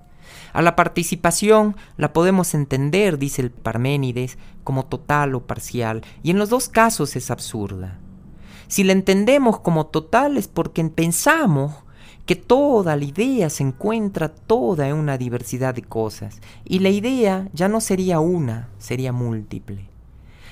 [0.53, 6.39] A la participación la podemos entender, dice el Parménides, como total o parcial, y en
[6.39, 7.99] los dos casos es absurda.
[8.67, 11.75] Si la entendemos como total es porque pensamos
[12.31, 17.49] que toda la idea se encuentra toda en una diversidad de cosas, y la idea
[17.51, 19.89] ya no sería una, sería múltiple.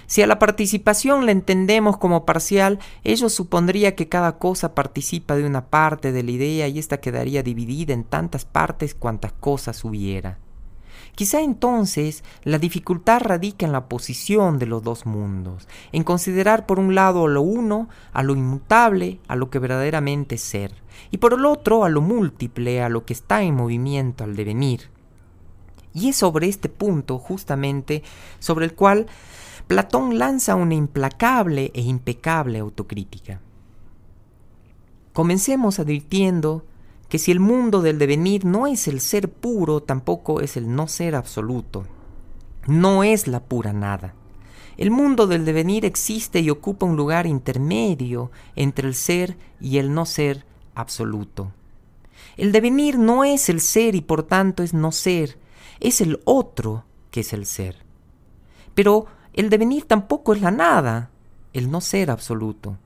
[0.06, 5.46] Si a la participación la entendemos como parcial, ello supondría que cada cosa participa de
[5.46, 10.38] una parte de la idea y ésta quedaría dividida en tantas partes cuantas cosas hubiera.
[11.20, 16.80] Quizá entonces la dificultad radica en la posición de los dos mundos, en considerar por
[16.80, 20.74] un lado a lo uno, a lo inmutable, a lo que verdaderamente es ser,
[21.11, 24.91] y por el otro a lo múltiple, a lo que está en movimiento, al devenir.
[25.93, 28.01] Y es sobre este punto, justamente,
[28.39, 29.07] sobre el cual
[29.67, 33.41] Platón lanza una implacable e impecable autocrítica.
[35.11, 36.63] Comencemos advirtiendo
[37.10, 40.88] que si el mundo del devenir no es el ser puro, tampoco es el no
[40.88, 41.86] ser absoluto.
[42.68, 44.14] No es la pura nada.
[44.78, 49.93] El mundo del devenir existe y ocupa un lugar intermedio entre el ser y el
[49.93, 50.45] no ser
[50.76, 51.51] absoluto.
[52.38, 55.38] El devenir no es el ser y por tanto es no ser,
[55.80, 57.78] es el otro que es el ser.
[58.76, 61.10] Pero el devenir tampoco es la nada,
[61.53, 62.78] el no ser absoluto.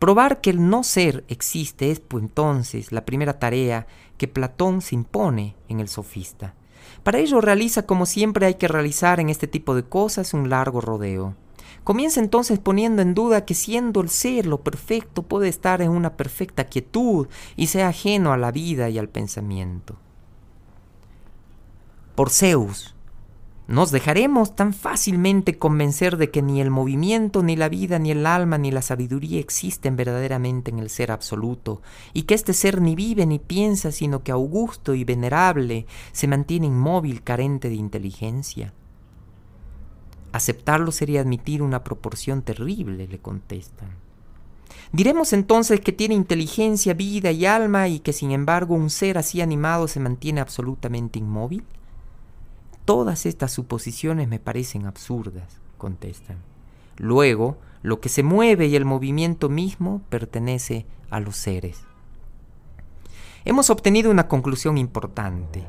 [0.00, 3.86] Probar que el no ser existe es pues entonces la primera tarea
[4.16, 6.54] que Platón se impone en el sofista.
[7.02, 10.80] Para ello realiza como siempre hay que realizar en este tipo de cosas un largo
[10.80, 11.36] rodeo.
[11.84, 16.16] Comienza entonces poniendo en duda que siendo el ser lo perfecto puede estar en una
[16.16, 19.96] perfecta quietud y sea ajeno a la vida y al pensamiento.
[22.14, 22.94] Por Zeus,
[23.70, 28.26] nos dejaremos tan fácilmente convencer de que ni el movimiento, ni la vida, ni el
[28.26, 31.80] alma, ni la sabiduría existen verdaderamente en el ser absoluto,
[32.12, 36.66] y que este ser ni vive ni piensa, sino que augusto y venerable se mantiene
[36.66, 38.74] inmóvil, carente de inteligencia.
[40.32, 43.90] Aceptarlo sería admitir una proporción terrible, le contestan.
[44.90, 49.40] Diremos entonces que tiene inteligencia, vida y alma y que sin embargo un ser así
[49.40, 51.62] animado se mantiene absolutamente inmóvil.
[52.90, 56.38] Todas estas suposiciones me parecen absurdas, contestan.
[56.96, 61.84] Luego, lo que se mueve y el movimiento mismo pertenece a los seres.
[63.44, 65.62] Hemos obtenido una conclusión importante.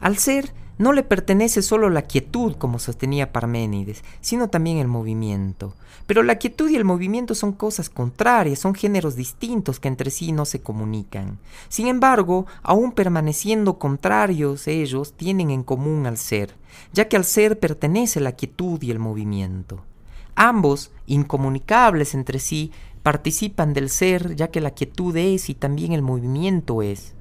[0.00, 5.74] Al ser no le pertenece solo la quietud, como sostenía Parménides, sino también el movimiento.
[6.06, 10.32] Pero la quietud y el movimiento son cosas contrarias, son géneros distintos que entre sí
[10.32, 11.38] no se comunican.
[11.68, 16.54] Sin embargo, aun permaneciendo contrarios, ellos tienen en común al ser,
[16.92, 19.82] ya que al ser pertenece la quietud y el movimiento.
[20.36, 22.70] Ambos, incomunicables entre sí,
[23.02, 27.15] participan del ser, ya que la quietud es y también el movimiento es.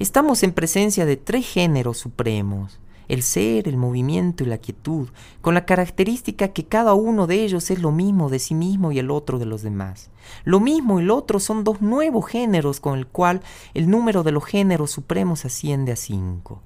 [0.00, 5.08] Estamos en presencia de tres géneros supremos, el ser, el movimiento y la quietud,
[5.40, 8.98] con la característica que cada uno de ellos es lo mismo de sí mismo y
[8.98, 10.10] el otro de los demás.
[10.44, 13.40] Lo mismo y lo otro son dos nuevos géneros con el cual
[13.72, 16.60] el número de los géneros supremos asciende a cinco.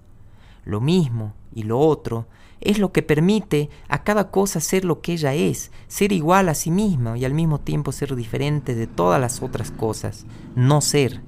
[0.64, 2.26] Lo mismo y lo otro
[2.61, 6.55] es lo que permite a cada cosa ser lo que ella es, ser igual a
[6.55, 10.24] sí misma y al mismo tiempo ser diferente de todas las otras cosas,
[10.55, 11.20] no ser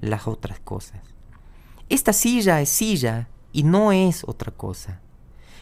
[0.00, 1.07] las otras cosas.
[1.88, 5.00] Esta silla es silla y no es otra cosa.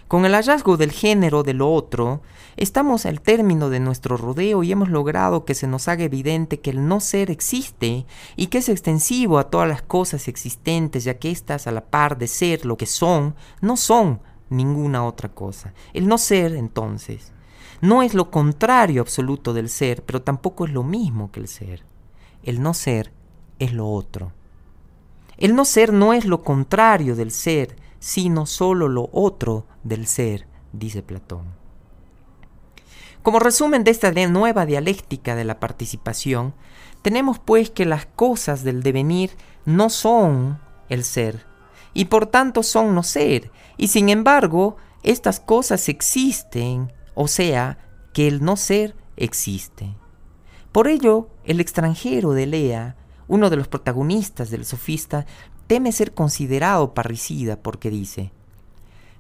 [0.09, 2.21] Con el hallazgo del género de lo otro,
[2.57, 6.71] estamos al término de nuestro rodeo y hemos logrado que se nos haga evidente que
[6.71, 11.31] el no ser existe y que es extensivo a todas las cosas existentes, ya que
[11.31, 15.75] éstas, a la par de ser lo que son, no son ninguna otra cosa.
[15.93, 17.33] El no ser, entonces,
[17.81, 21.85] no es lo contrario absoluto del ser, pero tampoco es lo mismo que el ser.
[22.43, 23.13] El no ser
[23.61, 24.33] es lo otro.
[25.39, 30.47] El no ser no es lo contrario del ser, sino solo lo otro del ser,
[30.73, 31.45] dice Platón.
[33.23, 36.55] Como resumen de esta nueva dialéctica de la participación,
[37.03, 39.31] tenemos pues que las cosas del devenir
[39.65, 41.45] no son el ser,
[41.93, 47.79] y por tanto son no ser, y sin embargo estas cosas existen, o sea,
[48.13, 49.95] que el no ser existe.
[50.73, 52.97] Por ello, el extranjero de Lea
[53.29, 55.27] uno de los protagonistas del sofista
[55.67, 58.33] teme ser considerado parricida porque dice,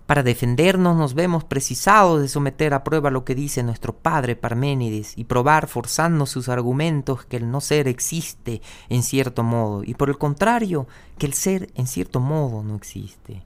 [0.07, 5.19] Para defendernos nos vemos precisados de someter a prueba lo que dice nuestro padre Parménides
[5.19, 10.09] y probar forzando sus argumentos que el no ser existe en cierto modo y por
[10.09, 10.87] el contrario
[11.19, 13.43] que el ser en cierto modo no existe.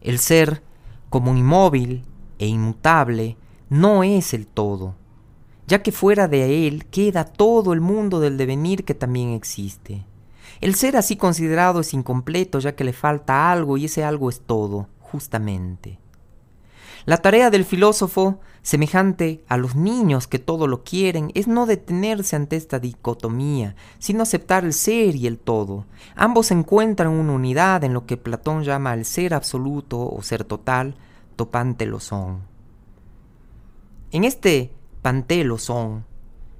[0.00, 0.62] El ser,
[1.10, 2.04] como inmóvil
[2.38, 3.36] e inmutable,
[3.68, 4.94] no es el todo,
[5.66, 10.04] ya que fuera de él queda todo el mundo del devenir que también existe.
[10.60, 14.40] El ser así considerado es incompleto ya que le falta algo y ese algo es
[14.40, 15.98] todo justamente.
[17.06, 22.34] La tarea del filósofo, semejante a los niños que todo lo quieren, es no detenerse
[22.34, 25.84] ante esta dicotomía, sino aceptar el ser y el todo.
[26.16, 30.96] Ambos encuentran una unidad en lo que Platón llama el ser absoluto o ser total,
[32.00, 32.42] son.
[34.10, 34.72] En este
[35.58, 36.04] son,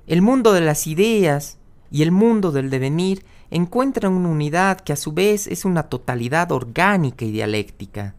[0.06, 1.56] el mundo de las ideas
[1.90, 6.52] y el mundo del devenir encuentran una unidad que a su vez es una totalidad
[6.52, 8.14] orgánica y dialéctica.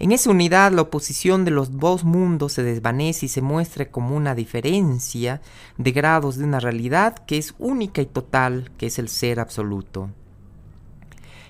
[0.00, 4.16] En esa unidad la oposición de los dos mundos se desvanece y se muestra como
[4.16, 5.40] una diferencia
[5.76, 10.10] de grados de una realidad que es única y total, que es el ser absoluto.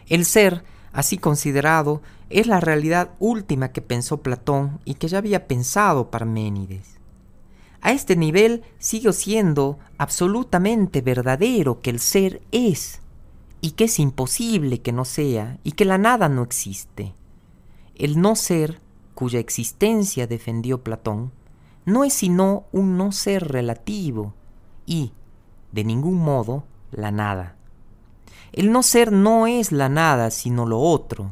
[0.08, 5.46] El ser, así considerado, es la realidad última que pensó Platón y que ya había
[5.46, 6.97] pensado Parménides.
[7.80, 13.00] A este nivel sigue siendo absolutamente verdadero que el ser es,
[13.60, 17.14] y que es imposible que no sea, y que la nada no existe.
[17.94, 18.80] El no ser,
[19.14, 21.32] cuya existencia defendió Platón,
[21.84, 24.34] no es sino un no ser relativo
[24.86, 25.12] y,
[25.72, 27.56] de ningún modo, la nada.
[28.52, 31.30] El no ser no es la nada, sino lo otro.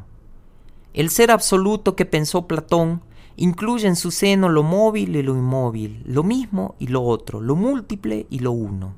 [0.93, 3.01] El ser absoluto que pensó Platón
[3.37, 7.55] incluye en su seno lo móvil y lo inmóvil, lo mismo y lo otro, lo
[7.55, 8.95] múltiple y lo uno.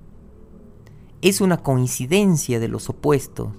[1.21, 3.49] Es una coincidencia de los opuestos,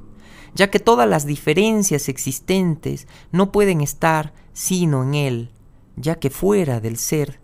[0.55, 5.51] ya que todas las diferencias existentes no pueden estar sino en él,
[5.97, 7.41] ya que fuera del ser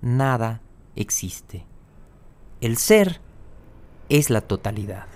[0.00, 0.62] nada
[0.94, 1.66] existe.
[2.60, 3.20] El ser
[4.08, 5.06] es la totalidad.